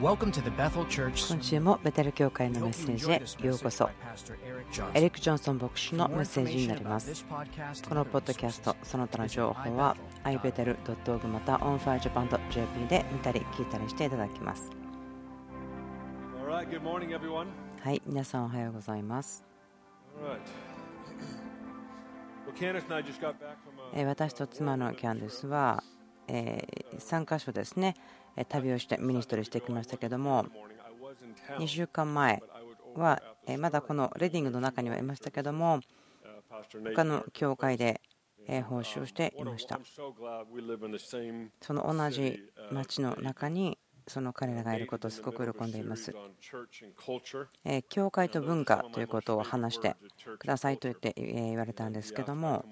[0.00, 3.88] 今週もベテル教会のメッセージへようこそ。
[4.92, 7.24] エリック・ジョンソン牧師のメッセージになります。
[7.88, 14.70] このポッドキャストその他の情報は ibetel.org また onfirejapan.jp で見たり聞いたりしていただきます。
[17.80, 19.44] はい皆さんおはようございます。
[24.04, 25.82] 私と妻のキャンデスは
[26.26, 27.94] 3カ所ですね
[28.48, 30.46] 旅をしてミニストリーしてきましたけども
[31.58, 32.42] 2週間前
[32.94, 33.22] は
[33.58, 35.80] まだこのレディングの中にはいましたけども
[36.94, 38.00] 他の教会で
[38.68, 39.80] 奉仕をしていました。
[41.60, 46.14] その同じ町の中にその彼らがいることをすごく喜んでいます。
[47.88, 49.96] 教会と文化ということを話して
[50.38, 52.64] くださいと言って言われたんですけども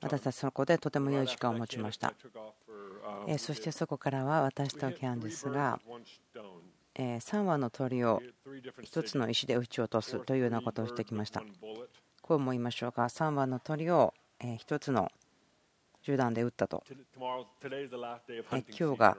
[0.00, 2.12] 私たちそこでとても良い時間を持ちました。
[3.38, 5.80] そしてそこからは私とキャンディスが
[6.94, 8.20] 3羽の鳥を
[8.82, 11.42] 1つの石で撃ち落とすというようなことをしてきました。
[12.20, 15.10] こうも言いましょうか3羽の鳥を1つの
[16.02, 16.82] 銃弾で撃ったと。
[18.78, 19.16] 今日が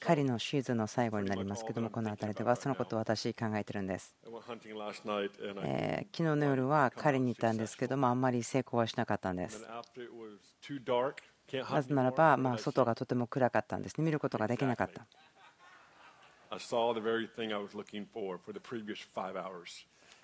[0.00, 4.16] 狩りのシーズンの最後になりますけどもこの辺りではそのことを私考えてるんです。
[6.12, 9.64] 昨日の夜は狩りに行ったんですけどもあんまり成功はしなかったんです。
[11.70, 14.04] なぜならばまあ外がとても暗かったんですね。
[14.04, 15.06] 見ることができなかった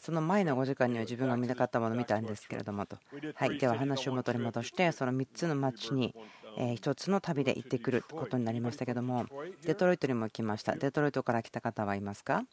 [0.00, 2.96] その前の5時間には自分が見たかったものを見たんですけれどもと、
[3.34, 6.14] はい、では話を元に戻してその3つの町に
[6.56, 9.26] 1つの旅で行ってくることになりましたけども。
[9.62, 10.74] デトロイトにも来ました。
[10.74, 12.44] デトロイトから来た方はいますか？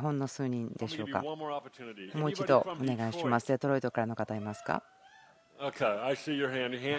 [0.00, 1.22] ほんの数人でしょうか？
[1.22, 3.48] もう一度お願いします。
[3.48, 4.82] デトロイトからの方いますか？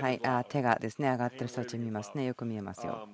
[0.02, 0.20] はい。
[0.26, 2.26] あ手がですね上がってる人たち見ますね。
[2.26, 3.08] よく見えますよ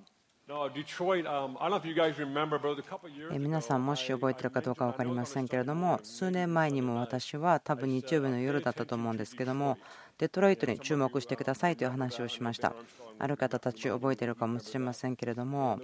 [3.37, 9.77] 皆さんもし覚えているかどうか分かりませんけれども数年前にも私は多分日曜日の夜だったと思うんですけども
[10.17, 12.73] デトロイトに注目してくださいという話をしました。
[13.21, 15.79] ある方たち覚えているかもしれませんけれども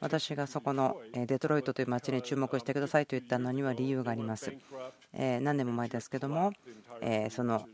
[0.00, 4.52] 私がそこのデトロイトという街に注目してくださいと言ったのには理由があります
[5.12, 6.52] 何年も前ですけども
[7.30, 7.66] その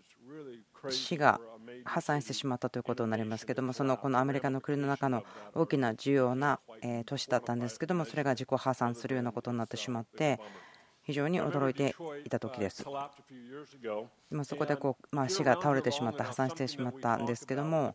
[0.89, 1.39] 死が
[1.85, 6.61] 破産してしまったということになりますけどもそのこのアメリカの国の中の大きな重要な
[7.07, 10.41] 都市だったんですけどもそれが自己破産するようなことになってしまって
[11.07, 11.95] 非常に驚いて
[12.25, 12.85] いた時です。
[14.45, 17.95] そこでこう、まあ、死が倒れてしまった、破産してしまったんですけども、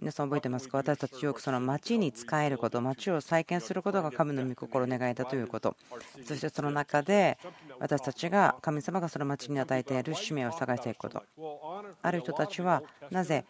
[0.00, 5.76] 皆さん覚えてますか、私たちよくその町に仕えること、町を再建することが神の御心を願いだということ、
[6.24, 7.38] そしてその中で
[7.78, 11.22] 私たちが神様がその町に与えている使命を探していくこと、
[12.02, 13.44] ある人たちはなぜ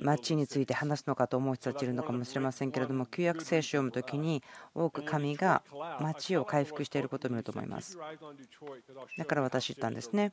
[0.00, 4.42] 町について話すのかと思う人たちいるのかもしれませんけれども、旧約聖書を読むときに、
[4.74, 5.62] 多く神が
[6.00, 7.96] 町を回復していることを見ると思います。
[9.16, 10.30] だから私言ったんですね。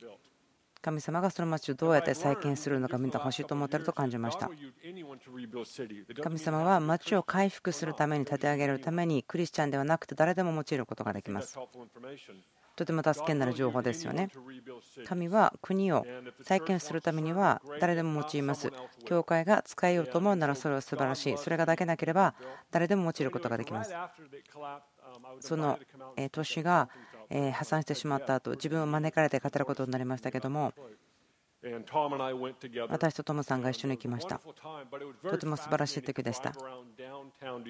[0.82, 4.48] 神様がその町をどうやって再建するのか見てほしいと思っていると感じました。
[6.22, 11.58] 神様は町を回復するために立て上げるためにクリスチャンではなくて誰でも用いることができます。
[12.76, 14.28] とても助けになる情報ですよね。
[15.06, 16.06] 神は国を
[16.42, 18.70] 再建するためには誰でも用います。
[19.06, 21.38] 教会が使えようと思うならそれは素晴らしい。
[21.38, 22.34] それがだけなければ
[22.70, 23.94] 誰でも用いることができます。
[25.40, 25.78] その
[26.30, 26.90] 年が
[27.30, 30.72] 破産してしまった後自分を招かれて語ることになりましたけども
[32.88, 34.40] 私とトムさんが一緒に来ました。
[35.28, 36.52] とても素晴らしい時でした。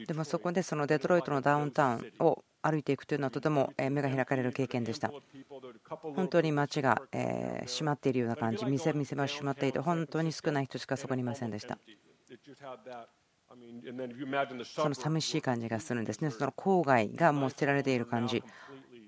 [0.06, 5.11] でもそこでそのデトロイトのダウンタウンを歩いていくというのはとても目が開かれる経験でした。
[6.15, 11.78] 本当に街が閉まっているような感じ店店は閉まっていて本当に少ない人しかそこにいませんでした。
[14.65, 16.31] その寂しい感じがするんですね。
[16.31, 18.43] その郊外がもう捨てられている感じ。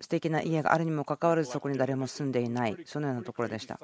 [0.00, 2.76] 素敵な家があるにもかかわらずそこに誰も住んでいない。
[2.84, 3.80] そのようなところでした。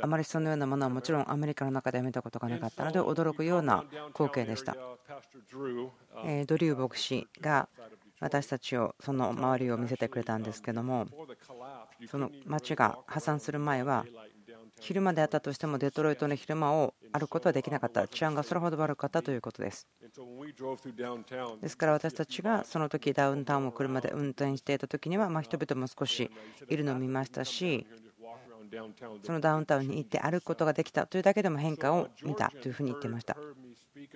[0.00, 4.74] あまりそのようなものはもちろんアメリカの中では見たことがなかったので驚くような光景でした。
[4.74, 4.80] ド
[6.56, 7.68] リュー牧師が
[8.20, 11.06] 私たちをその周りを見せてくれたんですけども
[12.10, 14.06] その町が破産する前は
[14.80, 19.86] 昼間であったとしてもデトロイトの昼間を歩くことはできなかった治安がそれほど悪かったということです
[21.62, 26.30] ですから私たちがその時ダウンタウンを車で運転していた時にはま人々も少し
[26.68, 27.86] いるのを見ましたし
[29.24, 33.36] そのダウンタウンに行って歩くことができたというだけでも変化を見たというふうに言っていました。
[34.06, 34.12] ジ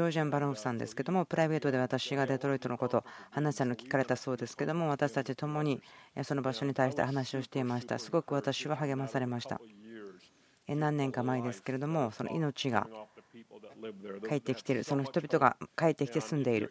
[0.00, 5.80] ョージャン・バロンフさんですけども、プライベートで私がデトロイトのこと話したのを聞かれたそうですけども、私たちともに
[6.24, 7.98] その場所に対して話をしていました。
[7.98, 9.60] すごく私は励まされました。
[10.68, 12.88] 何年か前ですけれども、その命が
[14.28, 16.70] 帰ってきている、その人々が帰ってきて住んでいる、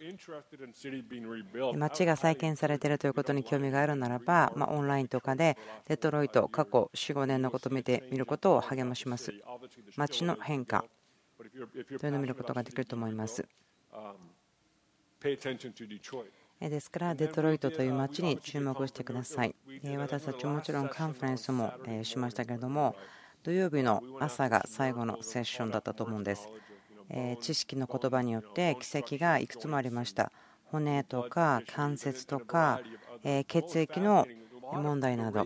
[1.76, 9.34] 街が再建されているということに興味があるならば、まオンラインとかでデトロイト、過去4、5年のことを見てみることを励まします。
[9.96, 10.86] 街の変化
[12.00, 13.46] というのを見ることができると思います。
[16.60, 19.56] ですから、デトロイトという街に注目してください。
[19.98, 21.74] 私たちもちろんカンファレンスも
[22.04, 22.96] しましたけれども、
[23.44, 26.48] 土曜日の朝が最後のセッションだったと思うんです。
[27.42, 30.32] 知識の言葉によって奇跡がいくつもありました。
[30.66, 32.82] 骨とか関節とか
[33.48, 34.28] 血液の
[34.62, 35.46] 問題など。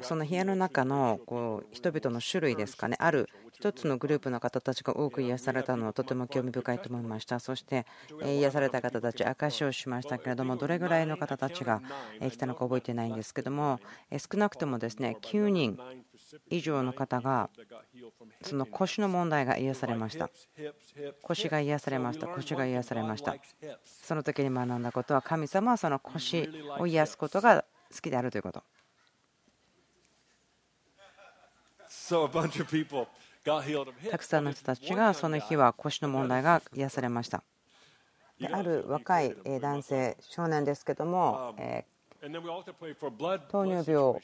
[0.00, 2.96] その部屋の中のこう人々の種類ですかね。
[3.00, 7.40] ある一つのグループの方たちが多く癒されたのはとても興味深いと思いました。
[7.40, 7.86] そして
[8.22, 11.82] 癒された方たち証しをしましたけれどもどれぐらいの方たちが
[12.20, 13.80] 来たのか覚えてないんですけども
[14.12, 15.78] 少なくともですね9人
[16.50, 17.50] 以上の方が
[18.42, 20.30] その腰の問題が癒されました。
[21.22, 22.26] 腰が癒されました。
[22.26, 23.36] 腰が癒されました。
[23.84, 26.48] その時に学んだことは神様はその腰
[26.78, 28.62] を癒すことが好きであるということ。
[34.10, 37.42] たくさんの人たちがその日は腰の問題が癒されました。
[38.52, 41.54] ある若い男性少年ですけども
[43.48, 44.20] 糖尿病、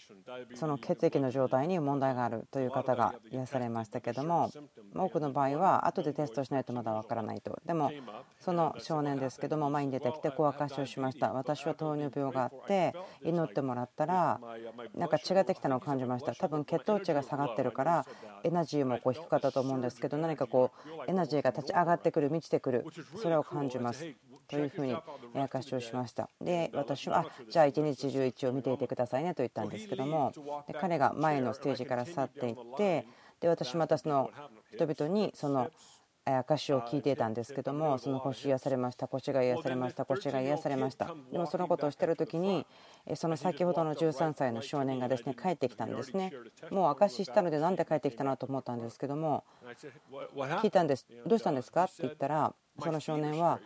[0.54, 4.50] その血液の状態に問題があるという方が癒されましたけども、
[4.94, 7.90] 多くの場合は後でテストしないとまだ分からないと、でも
[8.38, 12.94] その少年ですけども、前に出てきて、こう証しをしました、私は糖尿病があって、
[13.24, 14.40] 祈ってもらったら、
[14.94, 18.06] なんか違ってきたのを感じました、多分血糖値が下がってるから、
[18.44, 22.86] エナジーもこう低かったと思うんですけど、何かこう、エナジーが立ち上がってくる、満ちてくる、
[23.16, 24.06] それを感じます。
[24.52, 24.94] というふうに
[25.34, 26.28] 証しをしました。
[26.40, 30.32] で、私は、じゃあ一日中一を見ていてくださいねと言ったんですけども、
[30.68, 33.06] で彼が前のステージから去っていって、
[33.40, 34.30] で私またその
[34.72, 35.70] 人々にその
[36.24, 41.12] 証を聞いていたんですけどもその腰癒されました腰が癒されました腰が癒されました。
[41.32, 42.64] でもそのことをしている時に
[43.16, 46.32] その先ほどの13歳の少年がですね帰ってきたんですね。
[46.70, 49.42] もう証ししたのでなんで帰ってきたなと思ったんですけども
[50.60, 51.08] 聞いたんです。
[51.26, 51.84] どうしたんですか？
[51.84, 53.58] って言ったらその少年は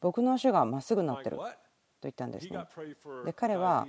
[0.00, 1.44] 僕の足がまっすぐになってると
[2.02, 2.58] 言ったんですね。
[3.24, 3.86] で彼は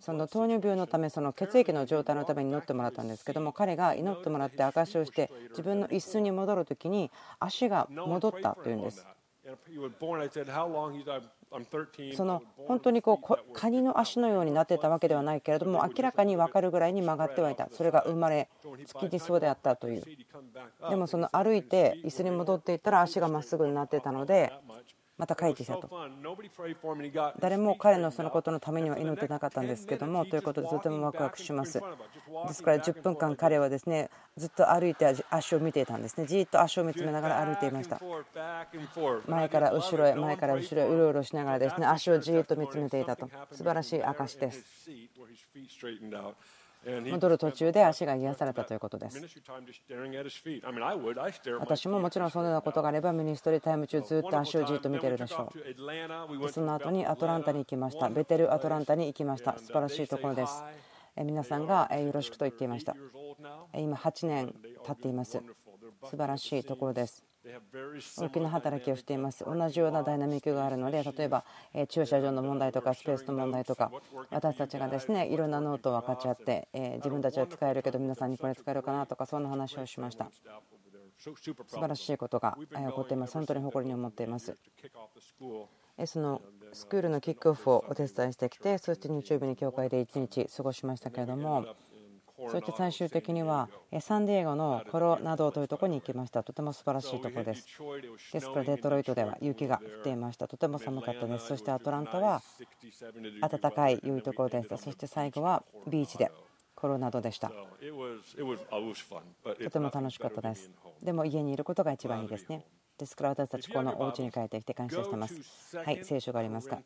[0.00, 9.06] その糖尿病のためその血液の状態のために祈ってもらったんですけども彼が祈ってもらって証しをして自分の椅子に戻る時に足が戻ったというんです。
[12.14, 18.48] その本当にこうカニの足のようになってたわけではないけれども明らかに分かるぐらいに曲がってはいたそれが生まれ
[18.86, 20.04] つきにそうであったという
[20.88, 24.52] でもその歩いて椅子に戻っていったら足がまっすぐになってたので
[25.20, 25.90] また帰ってきたと。
[27.40, 31.78] 誰も彼のそのことのためには祈ってなかったんですけどもということでとてもワクワクします。
[32.48, 34.08] ですから10分間彼はですね
[34.38, 36.26] ずっと歩いて足を見ていたんですね。
[36.26, 38.00] じっと足を見つめながら歩いていました。
[39.26, 43.28] 前から後ろへ前から後ろへうろうろしながらですね足をじっと見つめていたと。
[43.52, 44.64] 素晴らしい証です
[46.84, 49.20] 戻る途中で足が癒されたということです。
[51.58, 56.48] 私ももちろんそのようなことがあればミニストリータイム中ずっと足をじっと見てるでしょう。
[56.50, 58.08] その後にアトランタに行きました。
[58.08, 59.58] ベテルアトランタに行きました。
[59.58, 60.64] 素晴らしいところです。
[61.16, 62.96] 皆さんがよろしくと言っていました。
[63.74, 65.42] 今8年経っています。
[66.04, 67.29] 素晴らしいところです。
[68.18, 69.44] 大きな働きをしています。
[69.44, 71.44] 同じようなダイナミックがあるので、例えば
[71.88, 73.90] 駐車場の問題とかスペースの問題とか、
[74.30, 80.30] 私たちがですねいろんなノートを分かち合って、自分たちは使えるけど、皆さんにこれ使えるかなとか、そんな話をしました。
[81.18, 81.32] 素
[81.68, 83.34] 晴らしいことが起こっています。
[83.34, 84.56] 本当に誇りに思っています。
[86.06, 86.40] その
[86.72, 91.66] スクールのキックオフをお手伝いしてきて、そして日曜日に教会で1日過ごしましたけれども、
[92.48, 93.68] そして最終的には
[94.00, 96.42] サンディエゴのコロナドというところに行きました。
[96.42, 97.66] とても素晴らしいところです。
[98.32, 100.48] ですからデトロイトでは雪が降っていました。
[100.48, 101.48] とても寒かったです。
[101.48, 102.42] そしてアトランタは
[103.40, 104.78] 暖かい良いところでした。
[104.78, 106.30] そして最後はビーチで
[106.74, 107.50] コロナドでした。
[107.50, 110.70] とても楽しかったです。
[111.02, 112.64] でも家にいることが一番いいですね。
[112.96, 115.76] ですから私たちこのお家に帰ってきて感謝してます。
[115.76, 116.80] はい聖書がありますか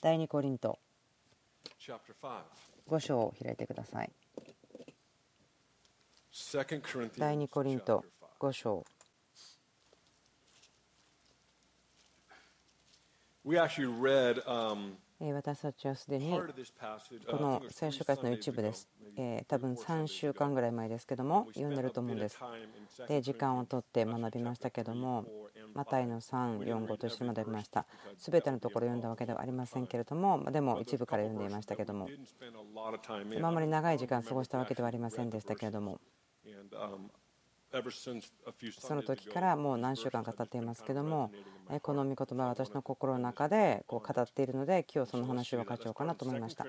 [0.00, 0.78] 第2コリント
[2.88, 4.10] 5章を開いてください。
[7.16, 8.04] 第2コリント
[8.38, 8.84] 5章
[15.32, 16.38] 私たちはすでに
[17.26, 18.86] この聖書活の一部です。
[19.48, 22.38] 多分3週間ぐらい前ですけども読んでると思うんです。
[23.08, 25.24] で時間をとって学びましたけども
[25.72, 27.86] マタイの3、4、5と一緒に学びました。
[28.18, 32.10] すべてのところ読んだわけではありませんけれどもでも一部から読んでいましたけども
[33.42, 35.98] あまり長い時間過ごしたわけではありませんでしたけれども
[38.78, 41.30] その時からもう何週間語っていますけども
[41.82, 46.66] この御言葉は私の心の中でこう語っているので今日その話を分かちゃおうかなと思いました。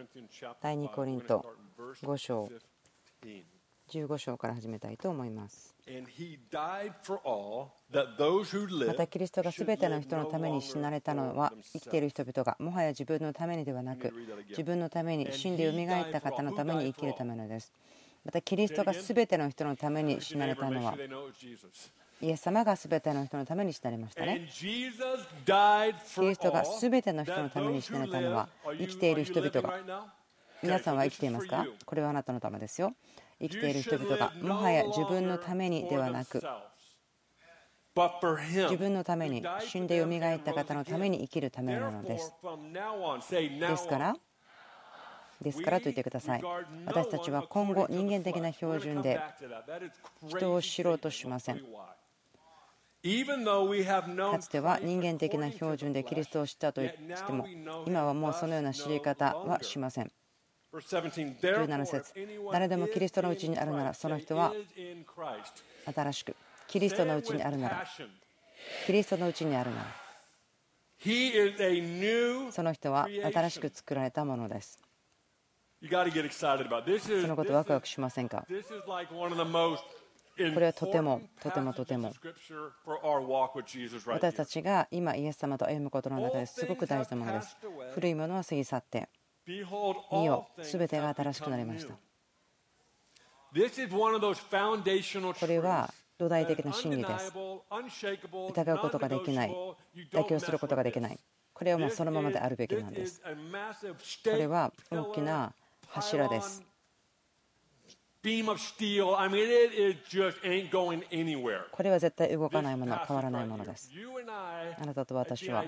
[0.62, 1.46] 第2コリント
[2.04, 2.50] 5章。
[3.88, 5.74] 15章から始めたいと思います。
[8.88, 14.14] またキリストが全ての人のために死なれたのは生きている人々がもはや自分のためにではなく
[14.50, 17.72] 自分のために死んで蘇った方のために生きるためのです
[18.28, 20.98] またキリストが全ての人のために死なれたのは
[22.20, 24.50] イエス様が全ての人のために死なれましたね。
[24.54, 30.06] キリストが全ての人のために死なれたのは生きている人々が
[30.62, 31.66] 皆さんは生きていますか？
[31.86, 32.92] これはあなたのためですよ。
[33.40, 36.44] 生きている人々がもはや自分のためにではなく
[37.96, 42.34] 自分のために死んでよみがえった方のために生きるためなのです。
[43.58, 44.18] ですから
[45.42, 46.44] ですからと言ってください。
[46.86, 49.20] 私たちは今後人間的な標準で
[50.28, 51.58] 人を知ろうとしません。
[51.60, 51.64] か
[54.40, 56.90] つては人間的な標準でキリストを知ったとし
[57.26, 57.46] ても
[57.86, 60.12] 今はもうそのような知り方はしません。
[60.74, 62.14] 17節。
[62.52, 64.54] 誰でもキリストのうちにあるならその人は
[65.94, 66.36] 新しく
[66.68, 67.86] キリストのうちにあるなら
[68.86, 69.84] キリストのうちにあるなら
[72.52, 74.80] その人は新しく作られたものです
[75.82, 78.54] そのことワクワクしませんかこ
[80.60, 82.14] れはとてもとてもとても
[84.08, 87.58] 私たちが今イエス様と歩むことの中ですごく大事なものです
[87.94, 89.10] 古いものは過ぎ去って
[90.12, 91.94] 見よ、すべてが新しくなりました。
[91.94, 92.00] こ
[95.48, 97.32] れは土台的な真理です。
[98.50, 99.56] 疑うことができない、
[100.12, 101.18] 妥協することができない。
[101.54, 103.22] これはもうそのままであるべきなんです。
[103.22, 103.28] こ
[104.26, 105.54] れは大きな
[105.90, 106.64] 柱です。
[111.72, 113.90] これは絶対動かないもの、変わらないものです。
[114.78, 115.64] あなたと私は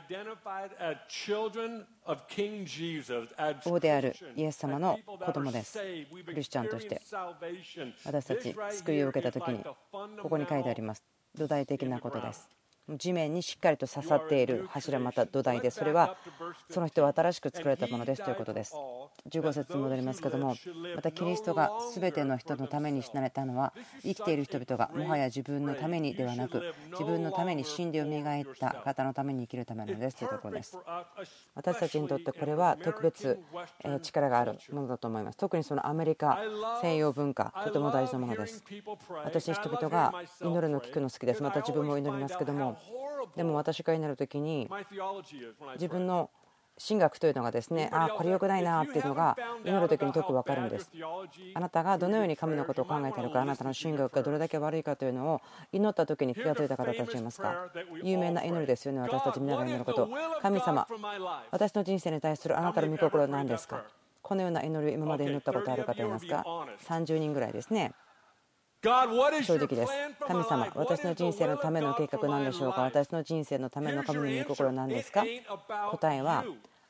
[3.65, 5.79] 王であるイエス様の子供です。
[5.79, 7.01] クリスチャンとして
[8.03, 11.03] 私たち救いを受けた時にここに書いてあります。
[11.35, 12.58] 土台的なことです。
[12.97, 16.17] 地面にしっかりと刺さっている柱また土台でそれは
[16.69, 18.75] その人は新しく作られたものですということです。
[19.29, 20.55] 15節に戻りますけども
[20.95, 30.77] またキリストが全ての人のために死なれたのは生きている人々がもはや自分のためにではなく自分のために死んでよみがえった方のために生きるためなのですというところです。
[31.55, 33.39] 私たちにとってこれは特別
[34.01, 35.37] 力があるものだと思います。
[35.37, 36.39] 特にそのアメリカ
[36.81, 38.63] 西洋文化とても大事なものです。
[39.23, 41.43] 私人々が祈るの聞くの好きです。
[41.43, 42.78] また自分も祈りますけども
[43.35, 44.69] でも私が祈る時に
[45.73, 46.29] 自分の
[46.79, 50.89] 神学というのがですねああこれ良くないなっていうのが祈る時によく分かるんです
[51.53, 55.41] あなたがどのように神のことを考えているかあなたの神学がどれだけ悪いかというのを
[55.73, 57.69] 祈った時に気が付いた方たちいますか
[58.01, 60.09] 有名な祈りですよね私たち皆が祈ること
[60.41, 60.87] 神様
[61.51, 63.83] 私の人生に対するあなたの御心は何ですか
[64.21, 66.45] このような祈りを今まで祈ったことある方いますか
[66.87, 67.91] 30人ぐらいですね
[68.81, 69.91] 正直です。
[70.25, 72.83] 神様、私の人生のための計画なんでしょうか？
[72.83, 75.25] 私の人生のための神の御心なんですか？
[75.91, 76.45] 答えは、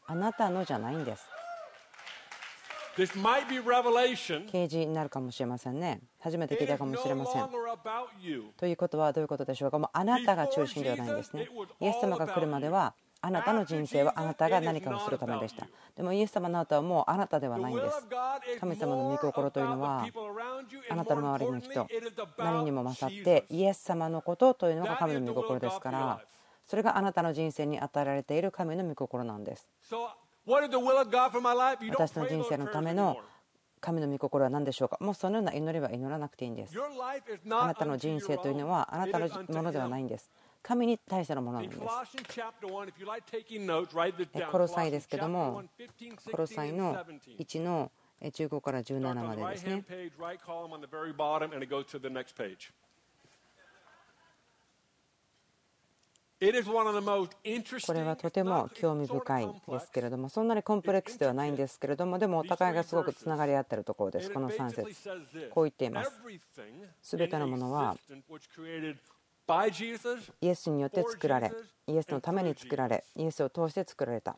[0.05, 1.25] あなたのじゃないんです。
[2.95, 3.07] 啓
[4.67, 6.01] 示になるかもしれませんね。
[6.19, 7.49] 初めて聞いたかもしれません。
[8.57, 9.79] ということはどういうことでしょうか？
[9.79, 11.47] もうあなたが中心ではないんですね。
[11.79, 15.67] イエス様が来るまではあなたの人生はあなたが何かをするためでした。
[15.95, 18.07] でもイエス様の後はもうあなたではないんです。
[18.59, 20.05] 神様の御心というのは
[20.89, 21.87] あなたの周りの人
[22.37, 26.21] 何にも勝ってイエス様のことというのが神の御心ですから
[26.65, 29.67] それがあなたの人生に与えられている神の御心なんです。
[30.45, 33.17] 私の人生のための
[33.81, 34.97] 神の御心は何でしょうか？
[34.99, 36.73] もうそのような祈りは祈らなくていいんです。
[37.51, 40.31] あなたの人生というのはあなたのものではないんです。
[40.61, 41.79] 神に対してのものなんです。
[44.51, 45.63] コロサイですけども、
[46.31, 46.95] コロサイの
[47.39, 49.83] 1の15から17までですね。
[57.85, 64.31] これはとても興味深いですけれども、そんなにコンプレックスではないんですけれども、でもお互いがすごくつながり合っているところです。
[64.31, 66.11] この3節こう言っています。
[67.01, 67.97] すべてのものは
[70.41, 71.51] イエスによって作られ、
[71.87, 74.37] イエスのために作られ、イエスを通して作られた。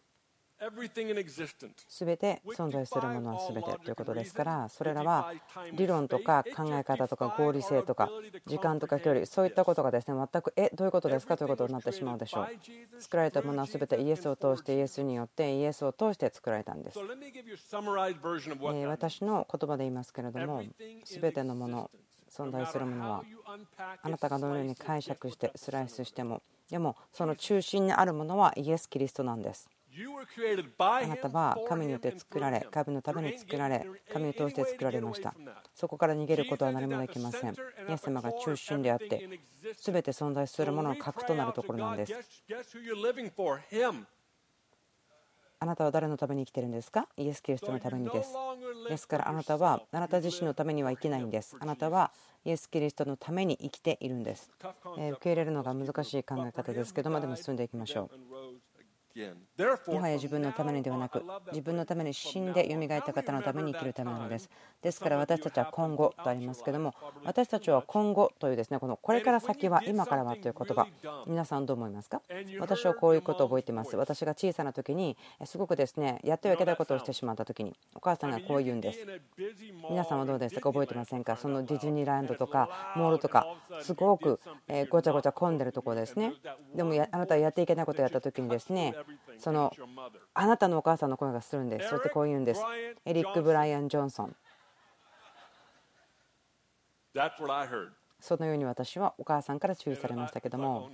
[1.88, 5.34] すべて存在するものはすべてということですから、それらは
[5.74, 8.12] 理論とか考え方とか合理性とか
[8.46, 13.02] 時間とか距離、そういったことがですね全く、え、どういうことですかということになってしまうでしょう。
[13.02, 17.00] 作られたものはすべてイエスを通して、イエスによってイエスを通して作られたんです。
[18.86, 20.64] 私の言葉で言いますけれども、
[21.06, 21.90] すべてのもの、
[22.32, 23.24] 存在するものは
[24.02, 29.70] あなたがどのように解釈してスライスしてもでもその中心にあるものはイエス・キリストなんです。
[30.78, 35.36] あなたは神によって作られ神のために作られ神を通して作られました。
[35.76, 37.54] そこから逃げることは何もできません。
[37.54, 37.56] イ
[37.90, 39.28] エス様が中心であって
[39.82, 42.14] 全て存在するものの核となるところなんです
[45.64, 47.08] あなたは誰のために生きてるんですか？
[47.18, 48.34] イエス・キリストのためにです。
[48.90, 51.56] ですからあなたはあなた自身のためには生きないんです。
[51.60, 52.12] あなたは
[52.44, 54.50] イエス・キリストのために生きているんです。
[54.60, 58.41] 受け入れるのが難しい考え方ですけどもでも進んでいきましょう。
[59.88, 64.50] もはや自分のためにではなく自分のために死んで蘇った方のために生きるためなのです。
[64.82, 70.88] ですから私たちは今後とありますけども私たちは今後というですねこのこれから先は今からはという言葉
[71.28, 72.22] 皆さんどう思いますか？
[72.60, 73.96] 私はこういうことを覚えています。
[73.96, 79.00] 私が小さな時にすごくですねやってはいけないことをしてしまった時にお母さんがこう言うんです。
[79.90, 80.62] 皆さんはどうですか？
[80.72, 81.38] 覚えてませんか？
[81.38, 83.46] そのディズニーランドとかモールとか
[83.82, 84.40] すごく
[84.90, 86.34] ごちゃごちゃ混んでるところですね。
[86.76, 88.96] でもあなたはやっていけないことをやった時にですね
[89.38, 89.72] その
[90.34, 91.90] あなたのお母さんの声がするんです。
[91.90, 92.64] そしてこう言うんです。
[93.06, 94.36] エリック・ブライアン・ジョンソン
[98.20, 100.92] そのように私はお母さんから注意されましたけども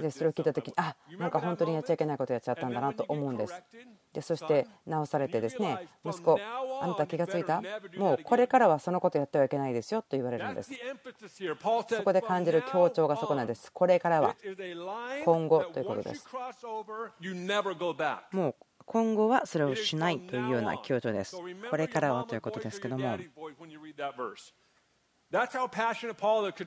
[0.00, 3.62] でそれを聞いた時にあなんか本当にやっちゃいけないことやっちゃったんだなと思うんです。
[4.12, 6.38] でそして直されてですね息子
[6.80, 7.62] あなた気がついた？
[7.96, 10.72] もうこれからはそのことやってはいけないですよと言われるんです。
[11.88, 13.72] そこで感じる強調がそこなんです。
[13.72, 14.36] これからは。
[15.24, 16.26] 今後ということです。
[18.32, 21.36] もう今後はそれをしないというような強調です。
[21.70, 23.16] これからはということですけども。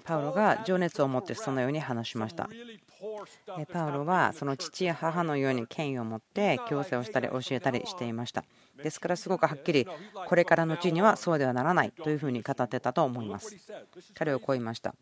[0.03, 2.49] パウロが情熱を持ってそのように話しました。
[3.71, 8.43] パウロはその父や母のように権威を持って強制をしたり教えたりしていました。
[8.83, 9.87] ですからすごくはっきり
[10.27, 13.55] これからの地にはそうではならないというふうに語ってたと思います。
[14.13, 14.95] 彼はこう言いました。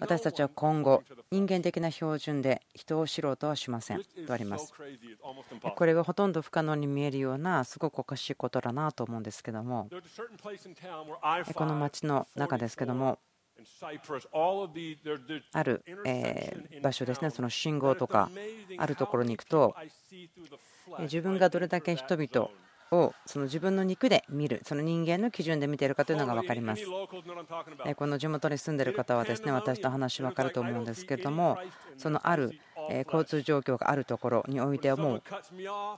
[0.00, 4.72] 私たちは今後人間的な標準で人を知ろうとはしませんとあります。
[5.74, 9.88] これはほとんど不可能に見えるようなすごくおかしいことだなと思うんですけども
[11.54, 13.18] この町の中ですけども
[15.52, 15.84] ある
[16.82, 17.30] 場所ですね。
[17.30, 18.30] その信号とか
[18.78, 19.74] あるところに行くと
[21.00, 22.50] 自分がどれだけ人々
[22.92, 26.84] をその自分の肉で見るその人間の基準で見ているかというのが分かります。
[26.86, 31.58] この地元に住んでいる方はですね私と話分かると思うんですけれども
[31.96, 32.58] そのある
[33.06, 35.22] 交通状況があるところにおいてはもう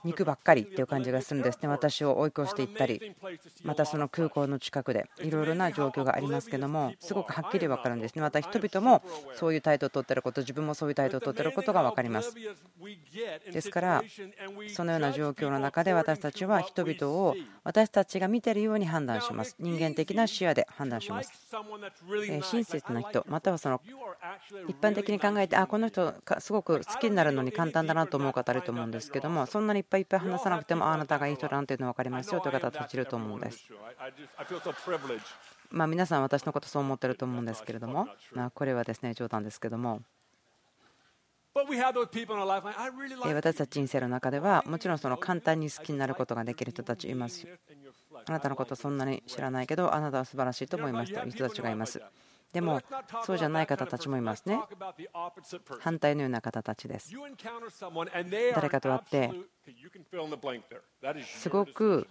[0.03, 1.67] 肉ばっかりっていう感じがするんですね。
[1.69, 3.15] 私を追い越していったり
[3.63, 8.21] またその空港の近くでいろいろな状況がありますけどもすごくはっきり分かるんですね。
[8.21, 9.01] また人々も
[9.35, 12.35] そういう態度をとってること自分もそういう態度をとってることが分かります。
[13.51, 14.03] ですから
[14.73, 19.55] そのような状況の中で私たちは人々を私たちが見てるように判断します。
[19.59, 21.31] 人間的な視野で判断します。
[22.41, 23.81] 親切な人またはその
[24.67, 33.65] 一般的に考えてあこの人すごく好きになるのに簡単だなと思う方いると思うんですけどもそんなにいっぱいいっぱい話さなくてもあなたがいい人だなというのは分かりますよという方たちいると思うんです。
[35.71, 38.07] まあ皆さん私のことそう思ってると思うんですけれども
[38.53, 40.01] これはですね冗談ですけども。
[43.25, 47.47] 私たち人生の中ではもちろんその簡単に好きになることができる人たちいます。
[48.25, 52.01] あなたのことそんなに知らないけどあなたは素晴らしいと思いますという人たちがいます
[52.51, 52.81] でも
[53.25, 54.59] そうじゃない方たちもいますね。
[55.79, 57.13] 反対のような方たちです。
[58.55, 59.31] 誰かと会って
[61.25, 62.07] すごく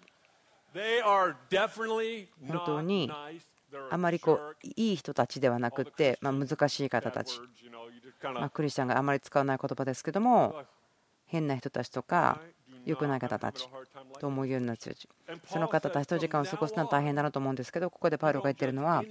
[2.46, 3.10] 本当に
[3.90, 7.40] あまりこういい人たちではなくて、ま難しい方たち、
[8.22, 10.62] まクリスチャンがあまり使わない言葉ですけども
[11.26, 12.40] 変な人たちとか
[12.84, 13.68] 良くない方たち
[14.18, 15.08] と思うような人たち
[15.46, 19.04] その方たちと時間を過ごすのは大変だなと思うんですけどここでパウロが言ってるのは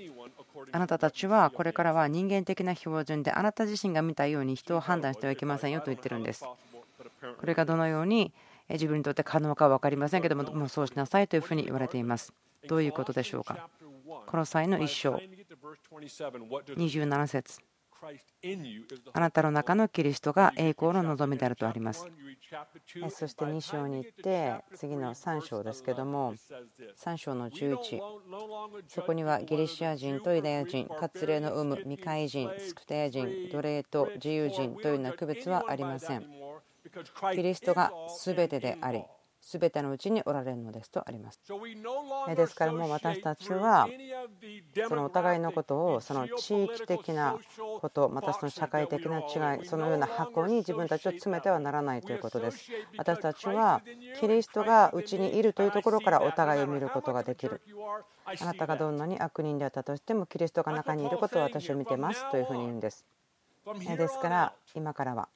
[0.71, 6.43] あなたたちはこれからは人間的な標準であなた自身が見たように人を判断してはいけませんよと言ってるんです。
[6.43, 8.33] これがどのように
[8.69, 12.33] 自分にとって可能かは分かりませんけども、もうそうしなさいというふうに言われています。
[12.67, 13.69] どういうことでしょうか？
[14.25, 15.21] この際の一章、
[16.75, 17.61] 27節
[19.13, 22.07] あなたの中のキリストが栄光の望みであるとあります。
[23.09, 26.33] そして2章に行って次の3章ですけども
[26.97, 27.99] 3章の11
[28.87, 36.25] そこにはギリシア人とユダヤ人割礼の有無未開人スクテア人奴隷と自由人というような区別はありません。
[37.33, 37.91] キリストが
[38.23, 39.03] 全てであり
[39.49, 41.39] 全てのうちにおられるのですとあります。
[42.35, 43.87] ですからもう私たちは
[44.89, 47.37] そのお互いのことをその地域的な
[47.79, 52.69] ことまたその社会的な違いそのような箱に自分たちを詰めてはならないということです。
[52.97, 53.81] 私たちは
[54.19, 57.61] キリストがうちにいるというところからお互いを見ることができる。
[58.25, 63.05] あなたがどんなに悪人であったとしてもキリストが中にいることを私を見てますというふうに言うんです。
[63.97, 65.29] ですから今からは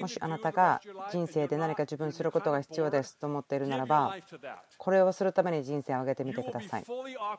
[0.00, 4.16] もしあなたが人生で何か自分することが必要ですと思っているならば
[4.76, 6.84] これをするために人生を上げてみてください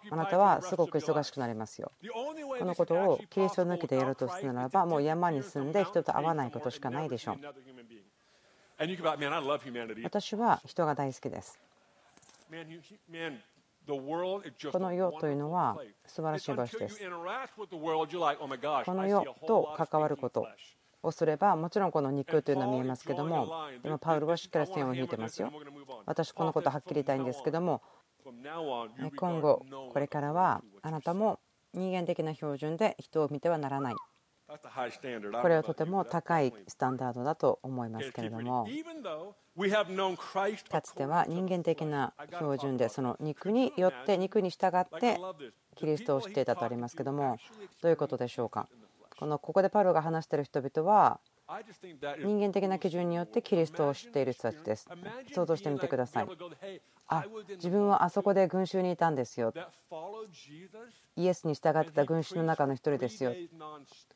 [0.10, 1.91] あなたはすごく忙しくなりますよ
[2.60, 7.38] このことをキリスト抜きでやるとするならばもう山に住んで人と会わないことしかないでしょう
[10.04, 11.60] 私は人が大好きです
[14.71, 17.02] この世というのは素晴らしい場所です
[18.86, 20.47] この世と関わること
[21.04, 23.48] をすればもちろんこの肉というのは見えますけども
[23.82, 25.52] でもパウルはしっかり線を引いてますよ。
[26.06, 27.82] 私このことはっきり言いたいんですけども
[29.16, 31.40] 今後これからはあなたも
[31.74, 33.96] 人間的な標準で人を見てはならない。
[35.44, 38.68] これはとても高いスタンダードだと思いますけれども
[40.72, 45.20] かつては人間的な標準でその肉によって肉に従って
[45.76, 47.38] キリストを知っていたとありますけども
[47.84, 48.68] どういうことでしょうか？
[49.19, 51.19] このここでパウロが話している人々は
[52.23, 54.88] 人間的な基準によってキリストを知っている人たちです。
[55.34, 56.27] 想像してみてください。
[57.08, 59.51] あ自分はあそこで群衆にいたんですよ。
[61.17, 63.34] イエスに従ってた群衆の中の一人ですよ。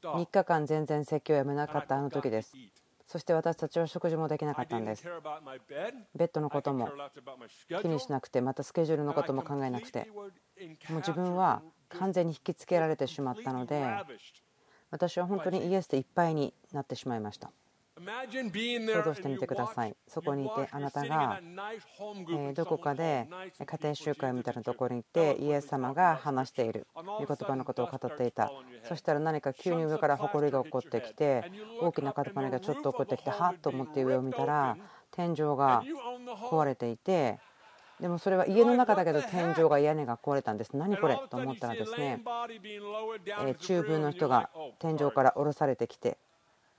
[0.03, 2.55] 3日間全然説教をやめなかったあの時です。
[3.05, 5.05] そして私たちは食事もできなかったんです。
[6.15, 6.89] ベッドのことも
[7.81, 10.09] 気にしなくてまたスケジュールのことも考えなくて。
[10.89, 13.83] もう自分は完全に引きつけられてしまったので
[14.93, 17.51] 私は本当にイエスでいっぱいになってしまいました。
[18.93, 19.95] 想像してみてください。
[20.07, 21.41] そこにいてあなたが
[22.53, 23.27] どこかで
[23.65, 28.51] 家庭集会みたいなところに行ってイエス様が話している御言葉のことを語っていた。
[28.83, 31.51] そしたら何か急に上から埃が起こってきて
[31.81, 34.77] 大きな塊がちょっと起こってきてはっと思って上を見たら
[35.09, 35.83] 天井が
[36.51, 37.39] 壊れていて
[37.99, 40.75] でもそれは家の中だけど天井が屋根が壊れたんです。
[40.75, 41.19] 何これ？
[41.29, 42.21] と思ったらですね
[43.59, 46.17] 中部の人が天井から降ろされてきて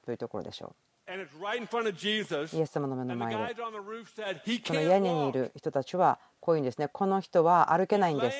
[0.04, 3.54] というところでしょうイエス様の目の前で。
[3.54, 6.88] この屋根にいる人たちはこういうんですね。
[6.90, 8.36] この人は歩けないんです。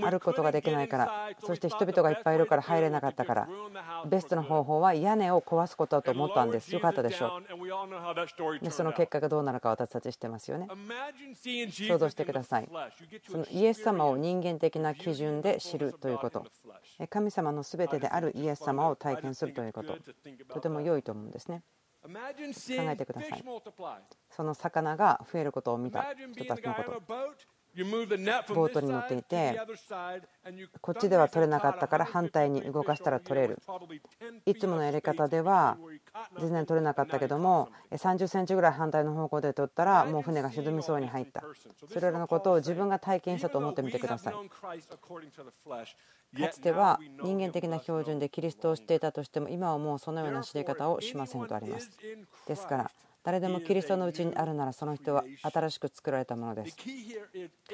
[0.00, 1.30] 歩くことができないから。
[1.44, 3.48] そして人々がいっぱいいるから入れなかったから。
[4.06, 6.72] ベストな方法は屋根を壊すことだと思ったんです。
[6.72, 10.68] よかったでしょうでその結果がどうなるか私たち知ってますよね。
[11.70, 12.68] 想像してください。
[13.30, 16.46] そのイエス様を人間的な基準で知るということ
[17.06, 19.96] 神様の全てであるイエス様を体験するということ。
[20.52, 21.62] とても良いと思うんですね。
[22.02, 22.10] 考
[22.90, 23.44] えてください。
[24.30, 26.06] その魚が増えることを見た。
[26.34, 27.02] 人たちのこと。
[28.54, 29.60] ボートに乗っていて
[30.80, 33.58] こっちでは取れなかったから反対に動かしたら取れる。
[34.46, 35.76] いつものやり方では
[36.40, 41.44] 全然取れなかったけども30センチぐらい反対の方向で取ったらもう船が沈みそうに入った。
[41.92, 44.34] それらのことを自分が体験したと思ってみてください。
[46.36, 51.90] かつては人間的な標準でキリストを知っていたとしても今はもうそのような知り方をしませんとあります。
[52.46, 52.90] ですから
[53.24, 56.76] 誰でもキリストのうちにあるならその人は新しく作られたものです。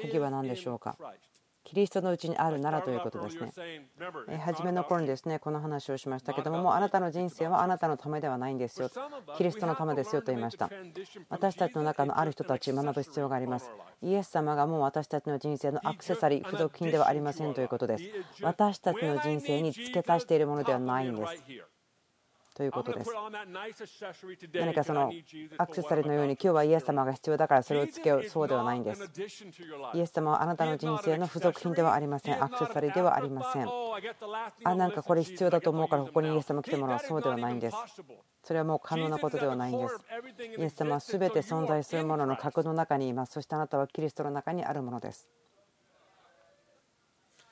[0.01, 0.97] 鍵は何でしょうか？
[1.65, 3.51] キリストのうちにあるならということですね。
[4.39, 8.89] 初めの頃にですねこの話をしましたけども、もうあなたの人生はあなたのためではないんですよ、
[9.35, 10.69] キリストのためですよと言いました。
[11.29, 13.71] 私たちの中のある人たち、学ぶ必要があります。
[14.01, 18.03] イエス様がもう私たちの人生のアクセサリー、付属品ではありませんということです。
[18.41, 21.74] 私たちの人生に付け足しているものではないんです。
[22.55, 23.11] ということです。
[24.53, 25.11] 何かその
[25.57, 29.03] アクセサリーのように今日はイエス様が必要だからそれをつけようそうではないんです。
[29.93, 32.41] イエス様はあなたの人生の付属品ではありません。
[32.41, 33.67] アクセサリーではありません。
[34.63, 37.77] あ、なんかこれ必要だと思うからここにイエス様来てもらうそうではないんです。
[38.41, 39.99] それはもう可能なことではないんです。
[40.57, 43.33] イエス様は全て存在するものの核の中にいます。
[43.33, 45.27] そしてあなたはキリストの中にあるものです。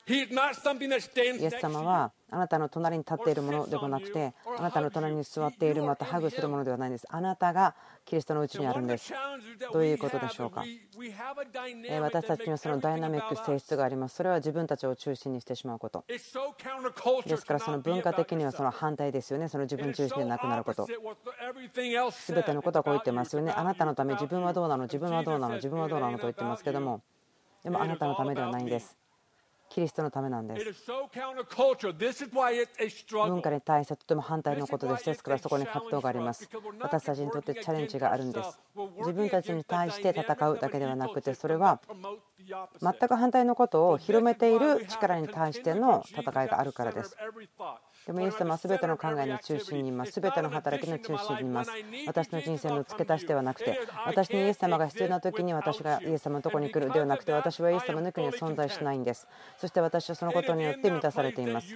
[0.06, 7.06] イエス様はあなたの隣に立っているものでもなくてあなたの隣に座っているまたハグするものではないんです。
[7.10, 9.14] あなたがキリストのうちにあるんです。
[9.72, 10.62] どういうことでしょうか？
[12.02, 14.16] 私たちにはそのダイナミック性質があります。
[14.16, 16.04] それは自分たちを中心にしてしまうこと。
[16.06, 16.32] です
[17.46, 19.48] からその文化的にはその反対ですよね。
[19.48, 20.86] その自分中心でなくなること
[22.26, 23.52] 全てのことはこう言ってますよね。
[23.52, 24.82] あなたのため自分はどうなの？
[24.82, 25.54] 自分はどうなの？
[25.54, 26.18] 自分はどうなの？
[26.18, 27.00] と言ってますけども。
[27.62, 28.94] でもあなたのためではないんです
[29.74, 30.84] キリストのためなんです。
[33.12, 35.04] 文化に対してとても反対のことです。
[35.04, 36.48] ですからそこに葛藤があります。
[36.78, 38.60] 私たちにとってチャレンジがあるんです。
[38.98, 41.80] 自分たちに対して戦うだけではなくて、それは
[42.80, 47.16] 全く反対のことを広めている力に対しての戦いがあるからです。
[48.06, 50.20] でもイエス様は全ての考えの中心にいます。
[50.20, 51.70] 全ての働きの中心にいます。
[52.06, 59.26] 私の人生の付け足しではなくて、私にイエス様が必要な時に私がイエス様のところに来るではなくて、私はイエス様抜きには存在しないんです。
[59.58, 61.74] そして私はそのことによって満たされています。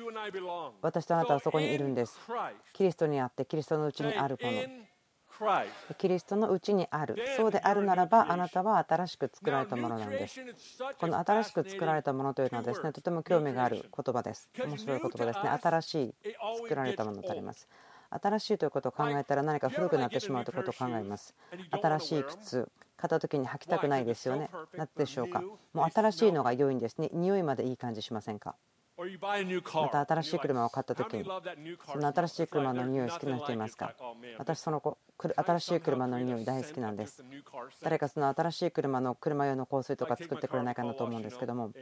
[0.82, 2.18] 私とあなたはそこにいるんです。
[2.72, 4.58] キリストにあって、キリストのうちにあるもの。
[5.98, 7.16] キリストのうちにある。
[7.36, 10.40] そうであるならばあなたは新しく作られたものなんです。
[10.98, 14.48] この新しく作られたものというのはですねとても興味がある言葉です。
[14.58, 15.50] 面白い言葉ですね。
[15.62, 16.14] 新しい
[16.62, 17.68] 作られたものとあります。
[18.10, 21.34] 新しいということを考えたら何か古くなってしまうということを考えます。
[21.70, 24.50] 新しい靴買った時に履きたくないですよね。
[24.76, 25.42] なってでしょうか？
[25.72, 27.10] もう新しいのが良いんですね。
[27.12, 28.56] 匂いまでいい感じしませんか？
[28.98, 31.24] また新しい車を買った時に
[31.92, 33.94] その新しい車の匂い好きな人いますか
[34.38, 37.24] 私その子新しい車の匂い大好きなんです。
[37.82, 41.72] 誰かその新しい車の車用の香水とか作ってくれないかなと思うんですけども。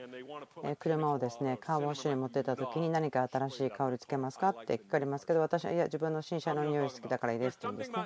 [0.79, 5.27] 車をですねカーボンシュに持っていた時に何か新しい香りつけますかって聞かれます。
[5.27, 7.97] けど私はいや自分の新車の匂い好きだからいいですって言うんですね。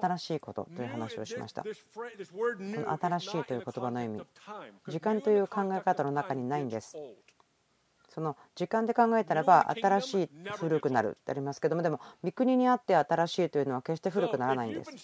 [0.00, 1.62] 新しいことという話をしました。
[1.62, 4.22] この新しいという言葉の意味。
[4.88, 6.96] 時間という考え方の中にないんです
[8.14, 14.92] その時間で考えたらば新しい古くなるってありますけどもでも御国にあって新しいというのは決して古くならないんです。
[14.92, 14.96] も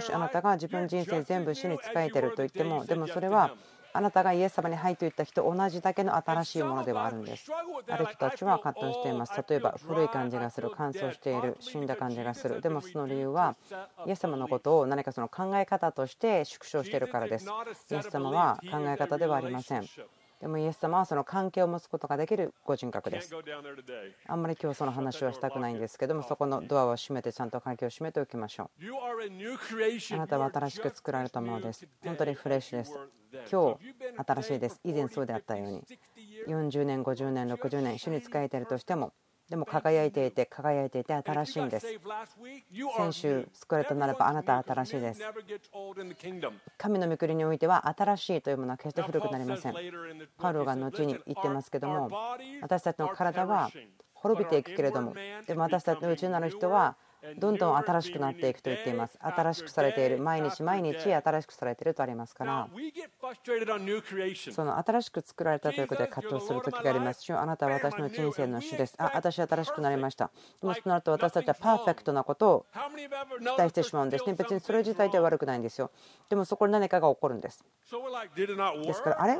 [0.00, 3.54] しあなたが自分人生全部主に仕えてると言ってもでもそれは
[3.92, 7.50] あなたがイエス様に入っていった人同じだけの新しいものではあるんです。
[7.88, 9.32] ある人たちは葛藤しています。
[9.48, 12.60] 例えば古い感じがする乾燥している死んだ感じがする。
[12.60, 13.56] でもその理由は
[14.06, 17.46] イエス様のことを何かその考え方として縮小しているからです。
[17.90, 19.88] イエス様は考え方ではありません。
[20.40, 23.34] でもイエス様はその関係を持つことができるご人格です。
[24.26, 28.84] あんまり今日その話はしたくないんですけども、そこのドアを閉めてちゃんと関係を閉めておきましょう。
[30.14, 31.88] あなたは新しく作られたものです。
[32.04, 32.96] 本当にフレッシュです。
[33.50, 34.80] 今日新しいです。
[34.84, 35.82] 以前そうであったように。
[36.46, 39.12] 40年、50年、60年、主に仕えているとしても、
[39.48, 41.86] でも輝いていて輝いていて新しいんです。
[42.96, 45.22] 先週救われたならばあなたは新しいです。
[46.76, 49.74] 神の御国においては新しいというものは決して古くなりません。
[50.36, 52.10] パウロが後に言ってますけども
[52.60, 53.70] 私たちの体は
[54.12, 55.14] 滅びていくけれども
[55.46, 56.96] でも私たちの内なる人は
[57.38, 59.18] どんどん新しくなっていくと言っています。
[59.20, 60.18] 新しくされている。
[60.18, 62.68] 毎日毎日新しくされているとありますから。
[64.52, 67.22] その新しく作られたということで葛藤する時があります。
[67.22, 68.94] しあなたは私の人生の主です。
[68.98, 70.30] あ私は新しくなりました。
[70.60, 72.66] でもそうなると私たちはパーフェクトなことを
[73.40, 74.26] 期待してしまうんです。
[74.26, 75.90] ね別にそれ自体では悪くないんですよ。
[76.28, 77.64] でもそこに何かが起こるんです。
[78.84, 79.38] ですからあれ？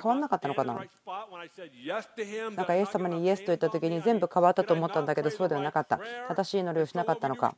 [0.00, 0.74] 変わんなかったのかな？
[0.74, 5.98] なんかイエス様にイエスと言った時に全部変わったと思ったんだけどそうではなかった。
[6.28, 7.54] 正しい祈りをしなかったのか。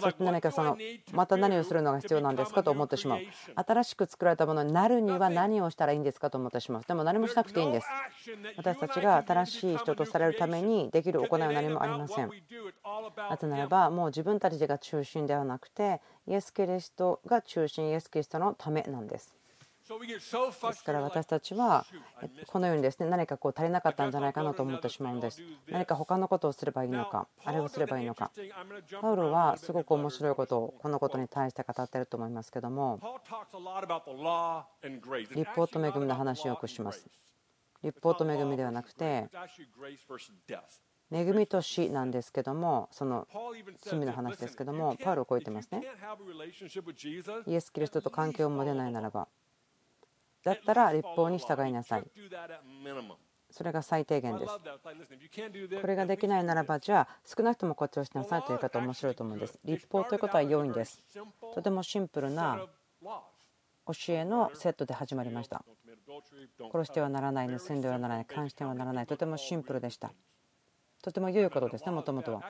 [0.00, 0.76] そして何かその
[1.12, 3.20] また何をするのが必要なんですかと思ってしまう。
[3.54, 7.86] 新しく作られたものになるには何をしたらいいんですかと思ってしまうでも何もしなくていいんです。
[8.56, 12.30] 私たちが新しい人とされるためにできる行いは何もありません。
[13.30, 19.34] なぜならばもう自分たちが中心ではなくてイエス・キリストが中心イエス・キリストのためなんです
[19.98, 21.84] ですから私たちは
[22.46, 25.42] このようにですね何かこう足りなかったんじゃないかなと思ってしまうんです。
[25.68, 28.30] 何か他のことをすればいいのかあれをすればいいのか。
[29.00, 33.00] パウロはすごく面白いことをこのことに対して語っていると思いますけども
[35.34, 37.08] 立法と恵みの話をよくします。
[37.82, 39.28] 立法と恵みではなくて
[41.12, 43.26] 恵みと死なんですけどもその
[43.80, 45.82] 罪の話ですけどもパウロをこう言ってますね。
[47.46, 49.26] イエス・キリストと関係を持てないならば
[50.44, 52.04] だったら立法に従いなさい。
[53.50, 54.52] それが最低限です。
[55.80, 59.58] これができないならば、じゃあ少なくともこっちをしなさいという方面白いと思うんです。
[59.64, 61.02] 立法ということは良いんです。
[61.54, 62.64] とてもシンプルな
[63.02, 65.64] 教えのセットで始まりました。
[66.72, 70.12] 殺してはならない、盗んではならない、監視してはならない、とてもシンプルでした。
[71.02, 72.42] とても良いことですね、もともとは。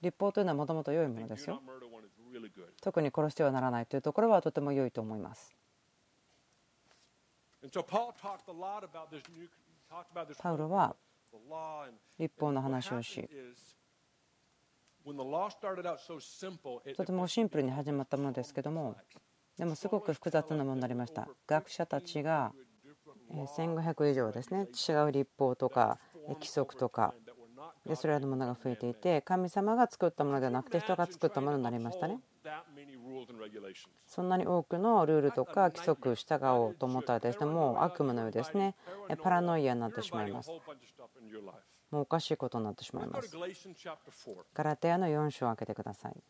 [0.00, 1.62] 立法というのはもともと良いものですよ。
[2.82, 5.54] 特に殺してはならないというところはとても良いと思います。
[10.38, 10.96] パウロは
[12.18, 13.28] 立法の話をし
[16.96, 18.96] とてもシンプルに始まったものですけども
[19.56, 21.28] でもすごく複雑なものになりました。
[21.46, 22.52] 学者たちが
[23.30, 27.14] 1500以上ですね違う立法とか規則とか
[27.86, 32.20] でそれらのものが増えていて神様が作ったものではなくて人が作ったものになりましたね
[34.06, 38.74] そんなに多くのルールとか規則従おうと思ったらですねもう悪夢のようですね。
[39.22, 40.50] パラノイアになってしまいます。
[41.90, 43.36] もうおかしいことになってしまいます。
[44.54, 46.22] ガラテヤの4章を開けてください。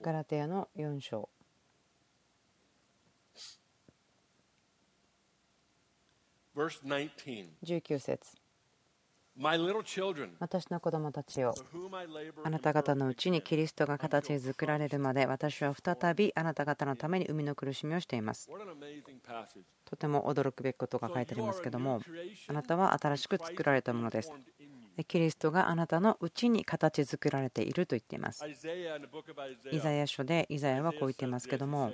[0.00, 1.28] ガラテヤの4章。
[7.62, 8.36] 19節
[10.40, 11.54] 私の子供たちよ
[12.42, 18.48] あなた方のうちにキリストが形作られるまで私は再びあなた方のために生みの苦しみをしています
[19.84, 22.00] とても驚くべきことが書いてありますけども
[22.48, 24.32] あなたは新しく作られたものです
[25.06, 31.92] キリストがあなたのうちに形作られていると言っていますイザヤ書でイザヤはこう言っていますけども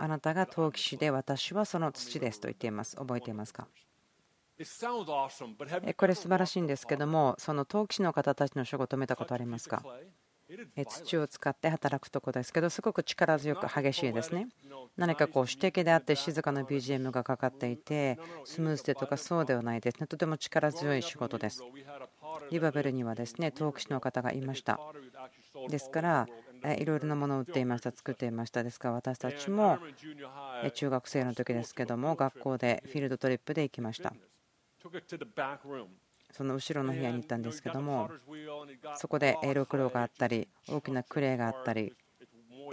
[0.00, 3.68] あなたが陶器師で私はその土ですと言っています覚えていますか
[5.96, 9.82] これ素晴らしいんですけどもその陶器師の方たちの仕事を見たことありますか？
[10.88, 14.48] 土を使って働くところですけどすごく力強く激しいですね。
[14.96, 20.08] 何かこう指摘であって静かな BGM がかかっていてスムーズでとかそうではないですね。
[20.08, 21.62] とても力強い仕事です。
[22.50, 24.80] リバベルにはですね陶器師の方がいました。
[25.68, 26.26] ですから
[26.76, 28.64] いろいろなものを売っていました作っていました。
[28.64, 29.78] ですから私たちも
[30.74, 34.12] 中学生の時ですけども学校でフィールドトリップで行きました
[36.32, 38.10] その後ろの部屋に行ったんですけども
[38.96, 41.92] そこでろくろがあったり大きなクレーがあったり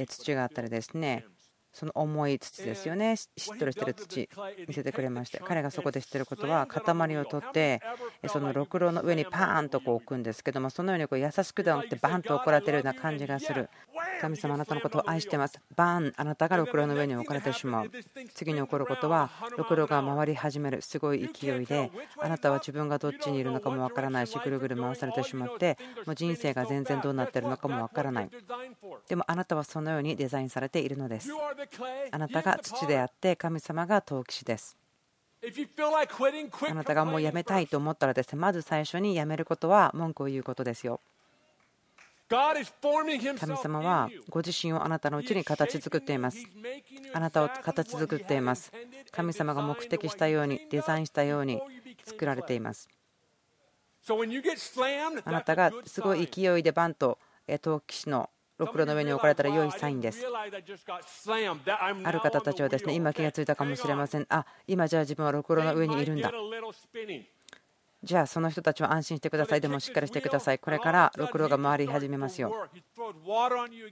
[0.07, 1.25] 土があったりですね。
[1.73, 3.15] その重い土ですよね。
[3.15, 4.29] しっとりしてる土
[4.67, 5.39] 見せてくれまして。
[5.45, 7.81] 彼がそこで知ってることは塊を取って
[8.27, 13.69] そのろくろの上にパーンとこう置くんですけどもそのようにこう優しくではなくてバンと怒られてるような感じがする
[14.17, 15.59] 神様あなたのことを愛してます。
[15.75, 17.91] バーンあなたがろくろの上に置かれてしまう。
[18.33, 20.81] 次に起こることはろくろが回り始める。
[20.81, 28.29] すごい勢いであなたは自分がどっちにいるのかもわからないしぐるぐる回されてしまってもう人生が全然どうなってるのかもわからない。
[29.07, 31.31] でもあなたはそのようにデザインされているのです。
[32.11, 34.77] あなたが土であって神様が陶器師です。
[36.69, 40.99] あなたがもうやめたいと思ったらですねまず最初にやめることは文句を言うことですよ。
[42.29, 46.45] 神様はご自身をあなたのうちに形作っています。
[47.13, 48.71] あなたを形作っています。
[49.11, 51.61] 神様が目的したように、デザインしたように
[52.03, 52.89] 作られています。
[55.25, 57.17] あなたがすごい勢いでバンと
[57.61, 60.25] 陶器師のろくろの上に置かれたら良いサインです。
[62.03, 64.25] ある方たちはですね今気がついたかもしれません。
[64.29, 66.31] あ今じゃあ自分はろくろの上にいるんだ。
[68.07, 69.61] じゃあその人たちは安心してください。
[69.61, 70.59] でもしっかりしてください。
[70.59, 72.53] これからろくろが回り始めますよ。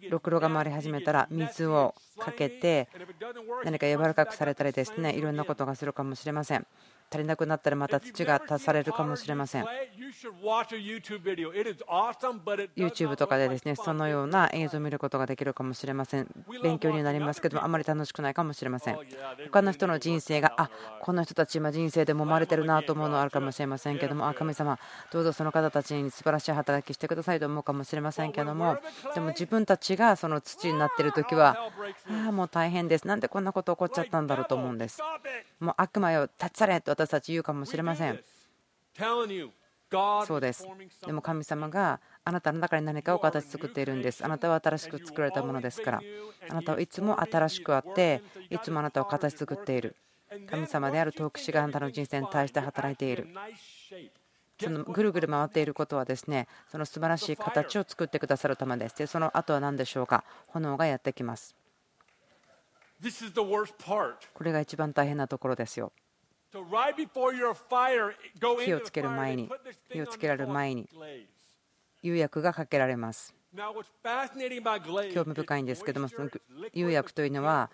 [0.09, 2.87] ろくろが回り始めたら水をかけて
[3.65, 5.13] 何か柔らかくされたりですね。
[5.13, 6.65] いろんなことがするかもしれません
[7.11, 9.65] 足りなくなったらまた土が足されるかもしれません。
[12.75, 16.27] YouTube とかでですねそのような映像を見ることができるかもしれません。
[16.63, 18.99] 勉強になりますけどもあまり楽しくないかもしれません。
[19.45, 20.69] 他の人の人生があ
[21.01, 24.79] この人たち今人生でもまれてるなと思うのはあるかもしれませんけどもあ神様
[25.11, 28.77] どうぞその方たちに素晴らしい働きしてくださいと思うかもしれませんけども
[29.13, 31.57] でも自分たちがその土になっている時は
[32.09, 33.07] ああもう大変です。
[33.07, 35.01] なんでこんなこと起こっちゃったんだろうと思うんです。
[35.59, 38.19] もう悪魔よ立ち去れと私たち言うかもしれません。
[40.25, 40.67] そうです。
[41.05, 44.25] でも神様があなたの中に何かを形作っているんです。
[44.25, 46.01] あなたは新しく作られたものですから。
[46.49, 49.95] あなたはいつも新しくあっていつもあなたを形作っている。
[50.47, 53.27] 神様である遠く師があなたの人生に対して働いている。
[54.59, 58.97] そのぐるぐる回っていることはですねその素晴らしい形を作ってくださるためです。
[58.97, 60.23] でその後は何でしょうか？
[60.47, 61.55] 炎がやってきます。
[64.33, 65.91] これが一番大変なところですよ
[68.63, 69.49] 火をつける前に
[69.91, 70.87] 火をつけられる前に
[72.01, 73.33] 釉薬がかけられます。
[75.13, 76.29] 興味深いんですけどもその
[76.73, 77.69] 釉薬というのは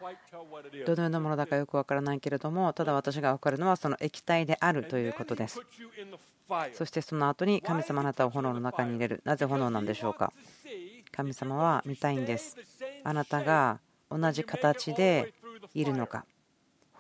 [0.86, 5.60] どのようなものだかよくわからないけれどもただ私が分かるのはその液体であるということです。
[6.74, 9.22] そしてその後に神様あなたを炎の中に入れる。
[9.26, 10.32] なぜ炎なんでしょうか？
[11.12, 12.58] 神様は見たいんです。
[13.04, 13.80] あなたが
[14.12, 15.34] 同じ形で
[15.74, 16.26] いるのか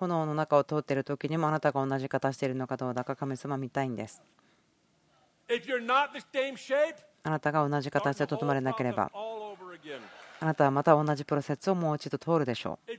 [0.07, 4.21] 炎の中を通っている時にもあなたが同じ形しているのかどうだか神様見たいんです。
[7.23, 9.11] あなたが同じ形でとどまれなければ
[10.39, 12.91] あなたはまた同じプロセスをもう一度通るでしょう。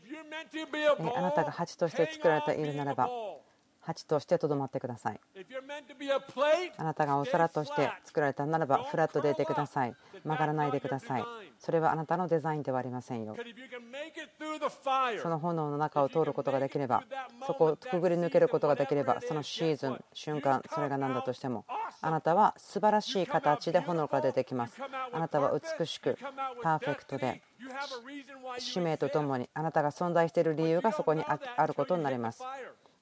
[1.16, 3.08] あなたが鉢として作られているならば
[3.82, 5.20] 鉢としてとどまってください。
[6.76, 9.94] あなたがお皿として作られたならばフラットでいてください。
[10.24, 11.24] 曲がらないでください。
[11.58, 13.36] それはあなたのデザインではありませんよ。
[15.22, 17.04] その炎の中を通ることができれば
[17.46, 21.64] そこをくぐり抜けることができればそのシーズン瞬間それが何だとしても
[22.00, 24.80] あなたは素晴らしい形で炎が出てきます。
[25.12, 26.16] あなたは美しく
[26.62, 27.42] パーフェクトで
[28.58, 32.42] 使命とともにあなたが存在している理由がそこにあることになります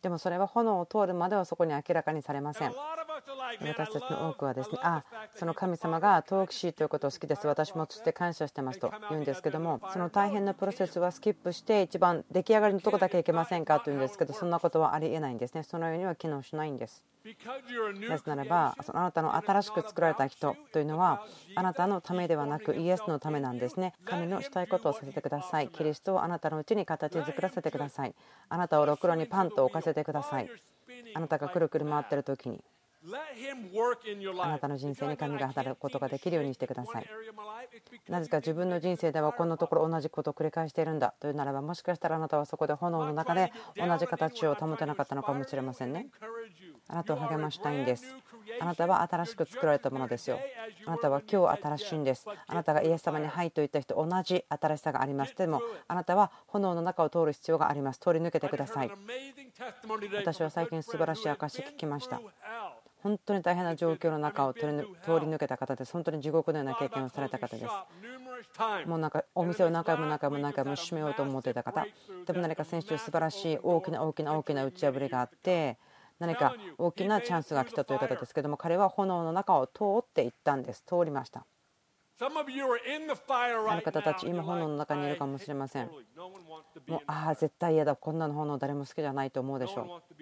[0.03, 2.73] でもそれは炎を通るまではそこに明らかにされません。
[3.61, 5.05] 私たちの多くはですねあ
[5.35, 7.47] その神様が陶器師ということを好きです。
[7.47, 15.63] 私もそして感謝してますと言うんですけどもその大変なプロセスはスキップして一番出来上がりのとこだけいけませんかと言うんですけどそんなことはありえないんですね。
[15.63, 17.03] そのようには機能しないんです。
[18.09, 23.95] なぜならばそのあなたの新しく作られた人というのはあなたのためではなくイエスのためなんですね。
[24.05, 25.69] 神のしたいことをさせてください。
[25.69, 28.15] キリストをあなたのうちに形作らせてください。
[28.49, 30.51] あなたをろくろにパンと置かせてください。
[31.15, 32.63] あなたがくるくる回ってる時に
[34.43, 37.07] あなたの人生に神が働くことができるようにしてください。
[38.09, 46.09] なぜか自分の人生ではこんなところ同じことを繰り返しているんだというならばもしかしたらあなたはそこで炎の中で同じ形を保てなかったのかもしれませんね。
[46.89, 48.15] あなたを励ましたいんです。
[48.61, 50.39] あなたは新しく作られたものですよ。
[50.87, 52.27] あなたは今日新しいんです。
[52.47, 55.35] あなたがイエス様にはいと言った人同じ新しさがあります。
[55.37, 57.99] でもあなたは炎の中を通る必要があります。
[57.99, 58.91] 通り抜けてください。
[60.17, 62.21] 私は最近素晴らしい証聞きました。
[63.03, 65.93] 本当に大変な状況の中を通り抜けた方です。
[65.93, 67.71] 本当に地獄のような経験をされた方です。
[68.87, 71.87] もうなんかお店を何回も何回も何回も閉めようと思っていた方、
[72.27, 75.79] でも何か先週素晴らしい大きな大きな大きな打ち破りがあって、
[76.19, 80.83] 何か大きなチャンスが来たという方ですけども、彼は炎の中を通っていったんです。
[80.87, 81.47] 通りました。
[82.23, 85.89] ある方たち、今、炎の中にいるかもしれません。
[85.89, 90.19] もう、ああ、絶対嫌だ、こんなの炎、誰も好きじゃないと思うでしょう。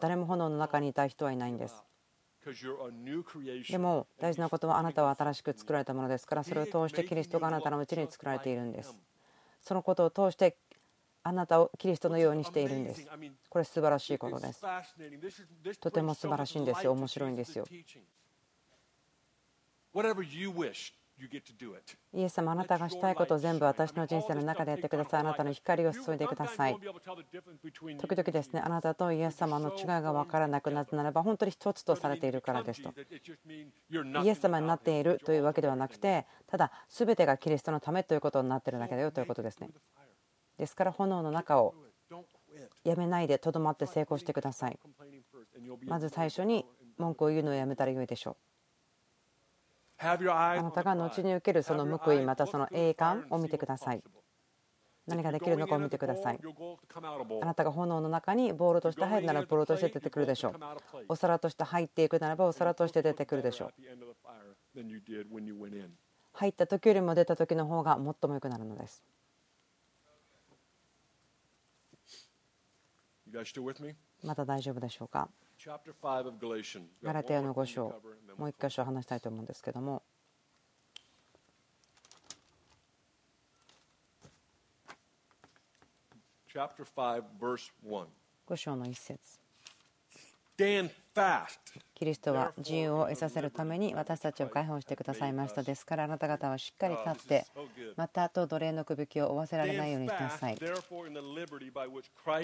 [0.00, 1.84] 誰も炎の中にいた人はいないんです。
[3.70, 8.94] でも大事なことはあなたは新しく作られたものですからそれを通してキリストがあなたのうちに作られているんです。
[9.60, 10.56] そのことを通して
[11.22, 13.06] あなたをキリストのようにしているんです。
[13.48, 14.60] これ素晴らしいことです。
[15.80, 16.92] とても素晴らしいんですよ。
[16.92, 17.64] 面白いんですよ
[22.14, 25.20] イエス様あなたがしたいことを全部私の人生の中でやってください。
[25.20, 26.76] あなたの光を注いでください。
[26.76, 32.92] 時々ですねあなたとイエス様の違いが分からなくなるならば本当に一つとされているからですと。
[34.24, 39.70] イエス様になっているというわけではなくてただ全てがキリストのためということになっているだけだよということですね。
[40.58, 41.74] ですから炎の中を
[42.84, 44.78] やめないでとどまって成功してください。
[45.86, 46.66] まず最初に
[46.98, 48.36] 文句を言うのをやめたらよいでしょう
[50.04, 54.02] あなたが後に受けるその報いまたその栄冠を見てください。
[55.06, 56.40] 何ができるのかを見てください。
[57.42, 60.54] あなたが炎の中にボールとして入るならボールとして出てくるでしょう。
[61.08, 63.72] お皿として入っていくならばお皿として出てくるでしょう。
[66.34, 69.04] 入った時よりも出た時の方が最も良くなるのです。
[74.22, 75.28] また大丈夫でしょうか？
[77.04, 77.84] ガラテヤの5章。
[78.36, 80.02] もう1箇所話したいと思うんですけども。
[88.48, 89.40] 5章の1節
[91.94, 95.62] キリストは自由を得させるために私たちを解放してくださいました。
[95.62, 97.46] ですからあなた方はしっかり立って
[97.96, 100.56] またと奴隷のくびきを負わせられないようにしなさい。
[100.56, 100.64] キ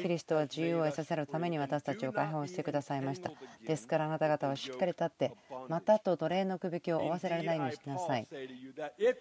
[0.08, 3.30] リストは自由を得させるために私たちを解放してくださいました。
[3.66, 5.32] ですからあなた方はしっかり立って
[5.68, 8.28] またと奴隷のくびきを負わせられないようにしなさい。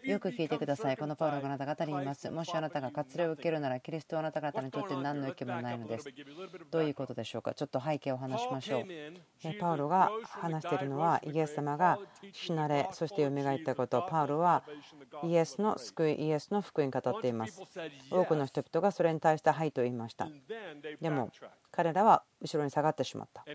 [0.03, 0.97] よく聞いてください。
[0.97, 2.29] このパウロがあなた方に言います。
[2.29, 6.09] もしあなたが割礼を受けるならキリストはあなた方にとって何の益もないのです。
[6.69, 7.53] どういうことでしょうか？
[7.53, 8.85] ちょっと背景を話しましょう
[9.59, 11.99] パウロが話しているのはイエス様が
[12.31, 14.05] 死なれそして蘇ったこと。
[14.09, 14.63] パウロは
[15.23, 17.61] イエスの救いイエスの福音語っています。
[18.09, 20.27] 多くの人々がそれに対してはいと言いました。
[21.01, 21.31] でも
[21.71, 23.45] 彼らは後ろに下がってしまった。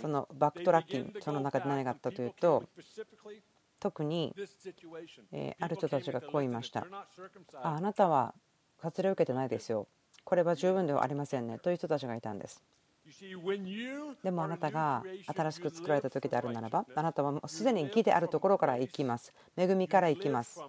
[0.00, 2.64] そのバックトラッキングその中で何があったというと
[3.80, 4.34] 特に
[5.60, 6.86] ある人たちがこう言いました
[7.62, 8.34] ああなたは
[8.82, 9.88] 割礼を受けてないですよ。
[10.24, 12.62] これは十分ではありませんねという人たちがいたんです。
[14.22, 19.32] でもあなたが新しく作られた時であるならばあなたはもうすでに義であるところから行きます。
[19.56, 20.60] 恵みから行きます。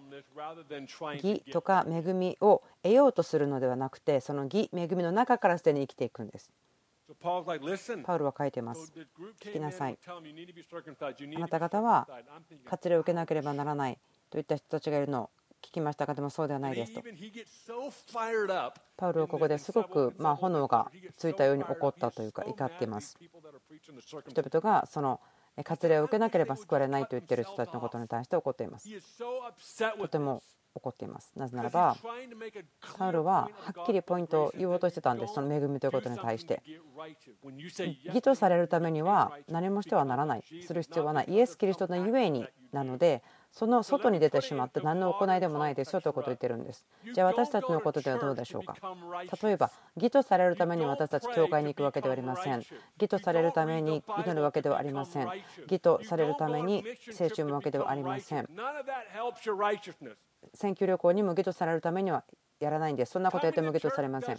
[1.22, 6.50] 義とか恵みを得ようとするのではなくてその義恵みの中からすでに生きていくんです。
[8.04, 8.92] パウルは書いています。
[9.40, 9.98] 聞きなさい。
[10.06, 12.06] あなた方は
[12.64, 13.98] 割礼を受けなければならない
[14.30, 15.22] といった人たちがいるの。
[15.24, 15.30] を
[15.62, 17.02] 聞きましたかでもそうではないですと。
[18.96, 23.16] パウルはここですごくま炎がついたように怒ったというか怒っています。
[24.28, 25.20] 人々がその
[25.64, 28.88] 割礼を受けなければ救われないと言っている人たちのことに対して怒っています。
[29.98, 30.42] とても
[30.74, 31.32] 怒っています。
[31.36, 31.96] なぜならば、
[32.96, 36.62] パウルははっきりポイントを言おうとしてたんです、その恵みということに対して。
[38.04, 46.86] 義とされるためには何もしてはならない、する必要はない、イエス・キリストのゆえになので、その外に出てしまって何の行いでもないですよということを言ってるんです。
[47.12, 48.76] じゃあ私たちのことではどうでしょうか？
[49.42, 52.62] 例えば、義とされるために私たち教会に行くわけではありません。
[52.98, 55.28] 義とされるために祈るわけではありません。
[55.68, 58.48] 義とされるために聖書を読むわけではありません。
[60.54, 62.24] 選挙旅行にも義とされるためには
[62.60, 63.12] やらないんです。
[63.12, 64.38] そんなことやっても義とされません。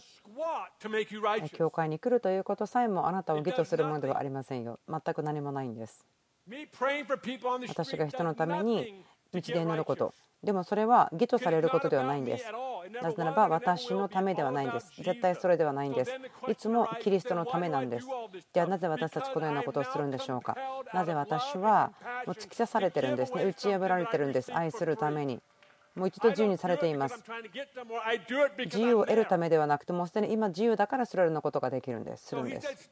[1.49, 4.79] 教会に来るということさえもあなたを義とするものではありませんよ。
[4.87, 6.05] 全く何もないんです。
[7.67, 10.13] 私が人のために道で祈ること。
[10.43, 12.45] でもそれは義とされることではないんです。
[13.01, 14.91] なぜならば私のためではないんです。
[14.97, 16.11] 絶対それではないんです。
[16.49, 18.07] いつもキリストのためなんです。
[18.51, 20.57] ではなぜ私たちこのようなことをするんでしょうか。
[20.93, 21.93] なぜ私は
[22.25, 23.43] もう突き刺されてるんですね。
[23.43, 24.51] 打ち破られてるんです。
[24.53, 25.39] 愛するために
[25.95, 27.23] もう一度自由にされています。
[28.65, 32.27] 自由を得るためではなくて、もうすでに今自由だからそれらのことができるんです。
[32.27, 32.91] するんです。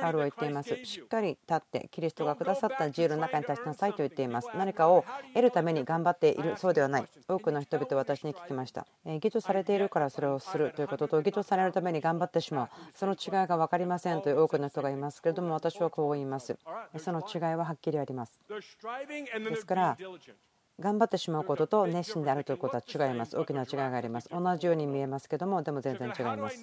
[0.00, 0.84] パウロは言っています。
[0.84, 4.50] しっかり立って、キリストがくださった自由の中に立ちなさいと言っています。
[4.56, 7.06] 何かを得るために頑張っているそうではない。
[7.28, 8.86] 多くの人々は私に聞きました。
[9.04, 12.68] 義とされているからそれをするということと、義とされるために頑張ってしまう。
[12.94, 16.58] その違いが分かりませんという多くの人がいますけれども、私はこう言います。
[16.98, 18.44] その違いははっきりあります。
[18.48, 19.96] ですから、
[20.78, 23.36] 頑張ってしまうことと熱心であるということは違います。
[23.38, 24.28] 大きな違いがあります。
[24.30, 26.62] 同じように見えますけども、でも全然違います。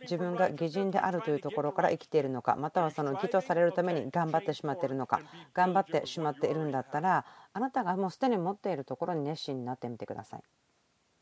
[0.00, 5.20] 自分が義人であるというところから生きているのか、またはその義とされるために頑張ってしまっているのか、
[5.52, 10.42] 頑張ってしまっているんだったら、あなたがもうすでに持っているところに熱心になってみてください。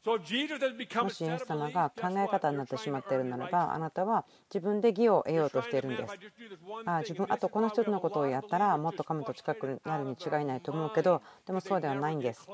[0.07, 6.15] もしイエス様が考え方になってしまっているならばあなたは自分で義を得ようとしているんです。
[6.87, 12.49] あ自分あとこの人のことをやったらもっと神と近くなるに違いないと思うけどでもそうではないんです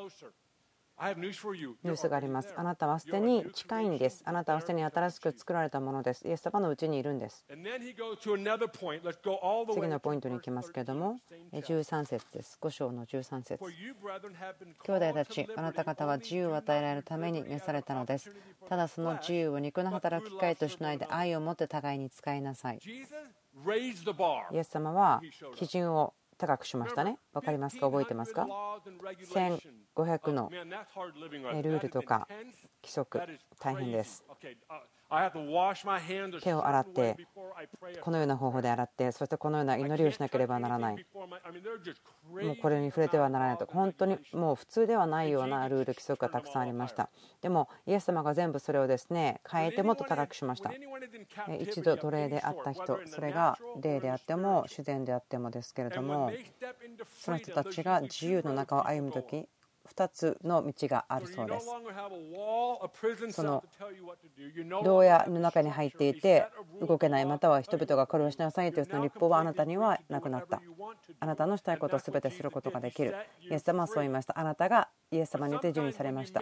[0.98, 2.54] ニュースがあります。
[2.56, 4.22] あなたはすでに近いんです。
[4.24, 6.26] あなたはすでに新しく作られたものです。
[6.26, 7.44] イエス様のうちにいるんです。
[7.48, 7.58] 次
[9.88, 11.18] のポイントに行きますけれども、
[11.52, 12.58] 13節です。
[12.62, 18.32] 5章の13節兄弟たち、あなた方は自由を与えられるために召されたのです。
[18.66, 22.80] ただその自由を肉の働き機会としないで愛を持って互いに使いなさい。
[22.82, 25.20] イエス様は
[25.56, 27.18] 基準を高くしましたね。
[27.32, 27.86] 分かりますか？
[27.86, 28.46] 覚えてますか
[29.96, 32.28] ?1500 のルールとか
[32.82, 33.20] 規則
[33.58, 34.22] 大変です。
[36.42, 37.16] 手を洗って
[38.00, 41.06] このような方法で洗ってそしてこのような祈りをしなければならない。
[42.42, 43.66] もうこれに触れてはならないと。
[43.66, 47.08] 本当にもう普通ではないようなルール規則がたくさんありました。
[47.40, 50.72] でもイエス様が全部それをですね変えてもっと高くしました。
[51.60, 56.32] 一度奴隷であった人それが霊であっても自然であってもですけれども
[57.20, 59.48] その人たちが自由の中を歩む時
[59.86, 61.66] 2つの道があるそうです。
[63.32, 63.64] その
[64.82, 66.46] 牢屋の中に入っていて
[66.80, 70.60] 動けないまたは人々がこれをしなさいというその立法はあなたにはなくなった。
[71.20, 73.14] あなたのしたいことを全てすることができる。
[73.50, 74.38] イエス様はそう言いました。
[74.38, 76.40] あなたがイエス様によって順位されました。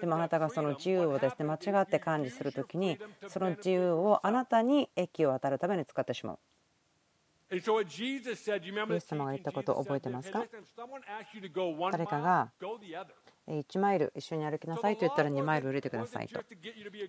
[0.00, 6.38] でもあなたがその自由をですね間違って管理する時にその自由をあなたに益を与えるために使ってしまう。
[7.48, 7.60] イエ
[9.00, 10.44] ス様が言ったことを覚えてますか？
[11.92, 12.50] 誰かが
[13.48, 16.40] 1マイル一緒に歩きなさいと言ったら2マイル売れてくださいと。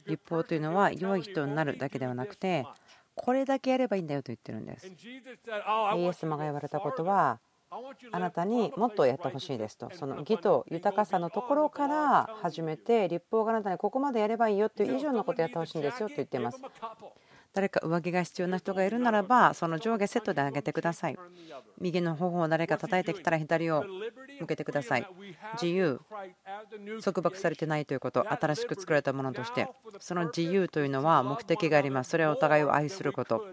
[0.05, 2.67] 立法というのは良い人になるだけではなくて
[3.15, 4.85] これだけやればいいんだよと言ってるんです。
[4.88, 7.39] イエス様が言われたことは
[8.11, 9.89] あなたにもっとやってほしいですと。
[9.91, 16.61] その義と豊かさのところから始めて立法があなたにここまでやればいいよという以上のことをやってほしいんですよと言っています
[17.57, 21.17] 誰か上着が必要な人がいるならばその上下セットで上げてください。
[21.81, 23.83] 右の頬を誰か叩いてきたら左を
[24.39, 25.07] 向けてください。
[25.53, 25.99] 自由。
[27.03, 28.31] 束縛されてないということ。
[28.31, 29.67] 新しく作られたものとして。
[29.99, 32.11] その自由というのは目的があります。
[32.11, 33.43] それはお互いを愛すること。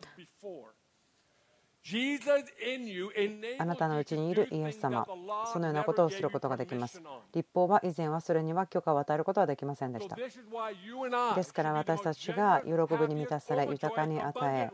[3.58, 5.06] あなたのうちにいるイエス様、
[5.52, 7.02] そのようなことをすることができます。
[7.34, 10.16] 立法は以前はそれには許可を与えることはできませんでした。
[10.16, 14.70] ですから私たちが喜びに満たされ、豊かに与え、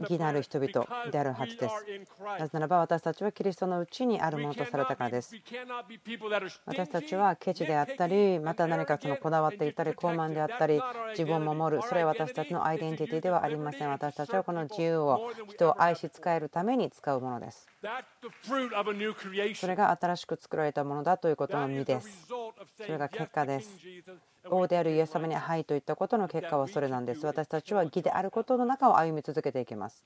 [0.00, 1.74] 義なる人々であるはずです。
[2.38, 5.36] なぜならば私たちはキリストのうちにあるものとされたからです。
[6.64, 10.80] 私たちはケチであったり、また何かそのこだわっていたり、高慢であったり、
[11.10, 13.90] 自分を守る、それは私たちのアイデンティティではありません。
[13.90, 17.66] 私たちはこの自由を人をを愛し使えるために使うものです。
[19.54, 22.26] それが新しく作られたものだということの実です。
[22.26, 22.52] そ
[22.86, 23.78] れが結果です。
[24.50, 27.26] 王であるイエス様に「はい」といったことの結果はそれなんです。
[27.26, 30.04] 私たちは義であることの中を歩み続けていきます。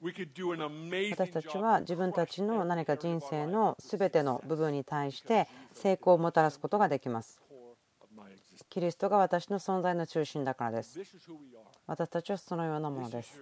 [0.00, 7.40] 私たちは自分たちの何か人生の全ての部分に対して成功をもたらすことができます。
[8.68, 11.00] キリストが私の存在の中心だからです。
[11.86, 13.40] 私たちはそのようなものです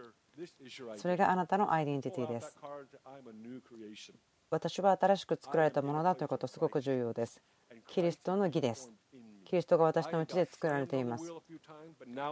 [0.97, 2.57] それがあなたのアイデンティティです。
[4.51, 7.41] 私は新しく作られたものだということすごく重要です。
[7.89, 8.93] キリストの義です。
[9.45, 11.33] キリストが私のうちで作られています。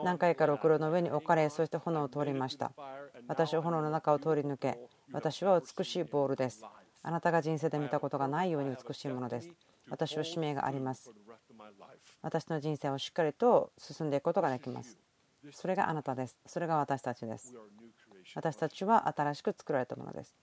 [0.04, 2.72] 何回かろくろの上に置かれそして炎を通りました。
[3.28, 4.78] 私は炎の中を通り抜け
[5.12, 6.64] 私は美しいボールです。
[7.02, 9.50] あなたが人生で見たことがないように美しいものです。
[9.90, 11.10] 私は使命があります。
[12.22, 14.96] 私の人生をしっかりと進んでいくことができます。
[15.50, 16.38] それがあなたです。
[16.46, 17.52] それが私たちです
[18.34, 20.34] 私たちは新しく作られたものです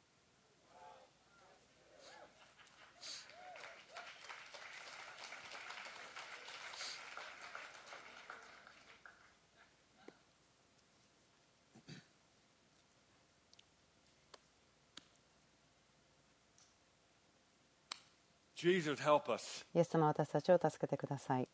[19.74, 21.48] イエス様私たちを助けてください。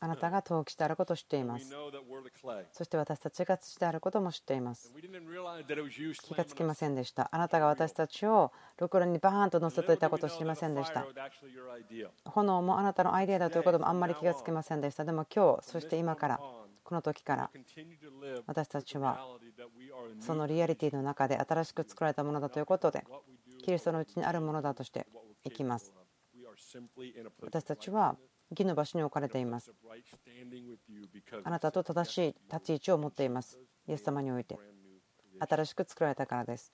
[0.00, 1.74] あなたが陶器であることを知っています。
[2.72, 4.94] そして私たちが土であることも知っています。
[6.22, 7.28] 気がつきませんでした。
[7.32, 11.04] あなたが私たちをろくろにバーンと乗せていたことを知りませんでした。
[12.26, 15.04] 炎もあなたのアイデアだということもあんまり気がつきませんでした。
[15.04, 16.40] でも今日、そして今から、
[16.84, 17.50] この時から
[18.46, 19.26] 私たちは
[20.20, 23.04] そのリアリティの中で新しく作られたものだということで
[23.64, 25.06] キリストのうちにあるものだとして
[25.44, 25.92] いきます。
[27.42, 28.16] 私たちは
[28.50, 29.72] 義の場所に置かれています。
[31.44, 33.58] あなたと正しい立ち位置を持っています。
[33.88, 34.58] イエス様において。
[35.38, 36.72] 新しく作られたからです。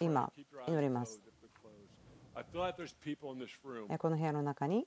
[0.00, 0.32] 今、
[0.66, 1.20] 祈ります。
[3.98, 4.86] この部屋の中に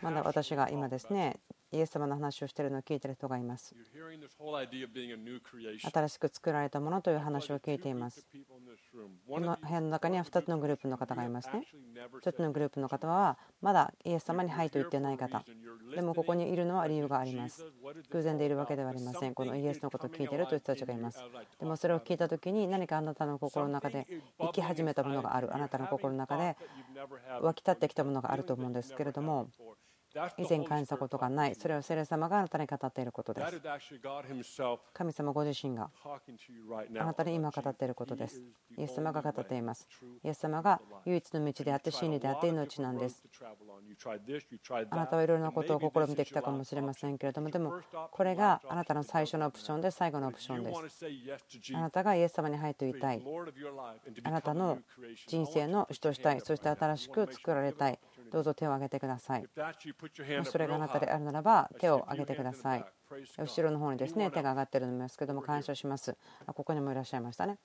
[0.00, 1.40] まだ私が今ですね
[1.72, 3.74] イエス様の話をしているのを聞いている人がいます。
[5.90, 8.26] 新しく作られたものという話を聞いています。
[9.28, 11.66] この部屋の中には2つのグループの方がいますね。
[12.22, 15.42] 1つのグループの方はまだイエス様にはいと言ってない方。
[15.94, 17.64] でもここにいるのは理由があります。
[18.10, 19.34] 偶然でいるわけではありません。
[19.34, 21.20] このイエスのことを聞いているという人たちがいます。
[21.58, 24.06] でもそれを聞いた時に何かあなたの心の中で
[24.38, 25.54] 生き始めたものがある。
[25.54, 26.56] あなたの心の中で
[27.40, 29.48] 湧き立ってきたものがあると思うんですけれども。
[30.38, 31.54] 以前感じたことがない。
[31.54, 33.60] それは聖霊様があなたに語っていることです。
[34.92, 35.90] 神様ご自身が
[37.00, 38.42] あなたに今語っていることです。
[38.76, 39.88] イエス様が語っています。
[40.24, 43.22] イエス様が唯一の道であって真理であって命なんです。
[44.90, 51.06] あなたはいろいろなことを試みてきたかもしれませんけれども、でもこれがあなたの最初のオプションで最後のオプションです。
[51.74, 53.22] あなたがイエス様に入っていたい。
[54.24, 54.78] あなたの
[55.26, 56.40] 人生の主としたい。
[56.40, 57.98] そして新しく作られたい。
[58.32, 59.44] どうぞ手を挙げてください。
[60.44, 62.84] それがあなたであるならば手を挙げてください。
[63.38, 66.16] 後ろの方にですね手が上がっているのですけども感謝します。
[66.46, 67.58] ここにもいらっしゃいましたね。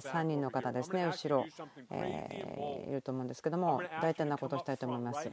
[0.00, 1.44] 3人の方ですね、後ろ、
[1.92, 5.30] えいると思うんですけども、大体なことをしたいと思います。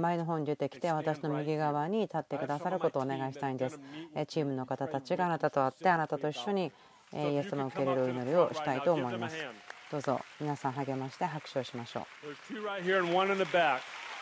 [0.00, 3.80] 前の方に出てきて、私の右側に立ってくださることをお願いしたいんです。
[4.28, 6.72] チームの方たちがあなたと会って、あなたと一緒に
[7.12, 9.36] イエス様を受け入れるお祈りをしたいと思います。
[9.90, 12.04] どうぞ皆さん励まして拍手をしましょう。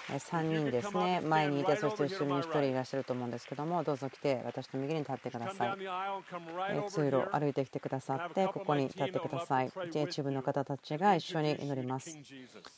[0.09, 5.79] 3人ですね、前にいて、そして後ろに1人いらっしゃると思うんですけども、どうぞ来て、私の右に立ってください。
[6.89, 9.73] 通路歩いてきてくださって、ここに立ってください。
[9.93, 12.17] 一部の方たちが一緒に祈ります。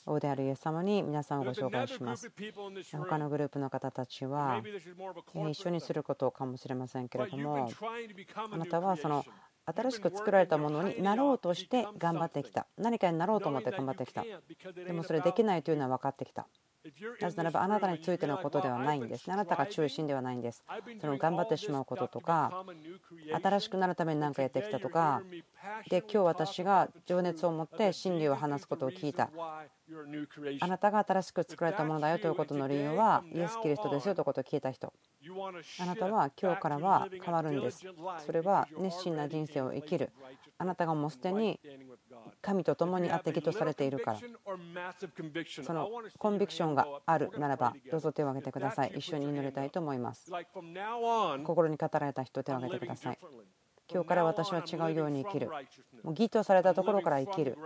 [0.06, 2.32] 王であるイエス様に皆さんをご紹介します。
[2.96, 4.62] 他のグループの方たちは、
[5.34, 7.70] 一緒にすることかもしれませんけれども、
[8.50, 9.26] あなたはその
[9.74, 12.66] 新しく作られたものになろうとして頑張ってきた。
[12.76, 14.24] 何かになろうと思って頑張ってきた。
[14.86, 16.46] でもそれできないというのは分かってきた。
[17.20, 19.30] なぜならばあなたについてのことではないんです。
[19.30, 20.64] あなたが中心ではないんです。
[21.00, 22.64] その頑張ってしまうこととか
[23.42, 25.22] 新しくなるために何かやってきたとか。
[25.90, 29.30] で今日私が情熱を持って真理を話すことを聞いた。
[30.60, 34.92] あなたが新しく作られたものだよということの理由はイエス・キリストですよということを聞いた人。
[35.80, 37.84] あなたは今日からは変わるんです。
[38.24, 40.10] それは熱心な人生を生きる。
[40.58, 41.58] あなたがもうすでに
[42.42, 44.20] 神と共にあって義とされているから。
[45.64, 48.92] そのコンビクションがあるならばどうぞ手を挙げてください。
[48.96, 50.30] 一緒に祈りたいと思います。
[51.44, 53.18] 心に語られた人手を挙げてください
[53.90, 55.48] 今日から私は違うように生きる。
[56.02, 57.56] もう義とされたところから生きる。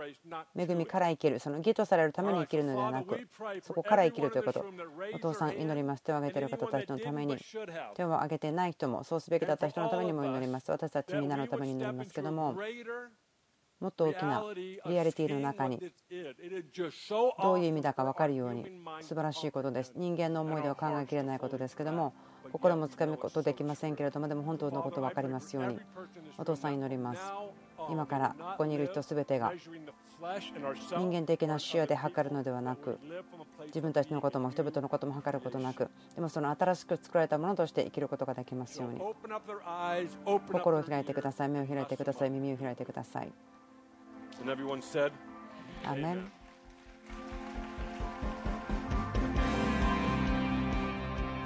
[0.55, 3.27] 恵みから生きるその義とされるために生きるのではなく
[3.61, 4.65] そこから生きるということ。
[5.13, 6.03] お父さん祈ります。
[6.03, 7.37] 手を挙げている方たちのために
[7.95, 10.71] 手を挙げてない人もそうすべきだった人のためにも祈ります。
[10.71, 12.55] 私たちみんなのために祈りますけども
[13.79, 15.77] もっと大きなリアリティの中に
[17.41, 18.65] どういう意味だか分かるように
[19.01, 19.91] 素晴らしいことです。
[19.95, 22.13] 人間の思いでは考えきれないことですけども
[22.51, 25.79] 心もつかむことできませんけれどもでも本当のこと分かりますように。
[26.37, 27.21] お父さん祈ります。
[27.89, 29.53] 今からここにいる人全てが
[30.89, 32.97] 人間的な視野で測るのではなく
[33.65, 39.01] 自分たちのことも人々のことも測ることなくでもその新しく作られたものとして生きることができますように。
[40.51, 41.49] 心を開いてください。
[41.49, 42.29] 目を開いてください。
[42.29, 43.33] 耳を開いてください。
[45.85, 46.31] アーメン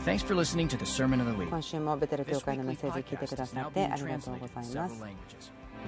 [0.07, 1.49] Thanks for listening to the Sermon of the Week.
[1.49, 5.03] 今週もベテル教会のメッセージを聞いてくださってありがとうございます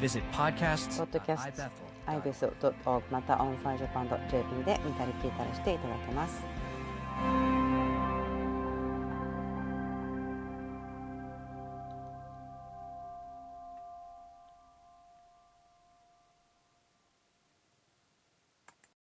[0.01, 1.63] Visit podcasts ポッドキャスト
[2.05, 6.43] ibs.org また onfirejapan.jp で見たり聞いたりしていただけます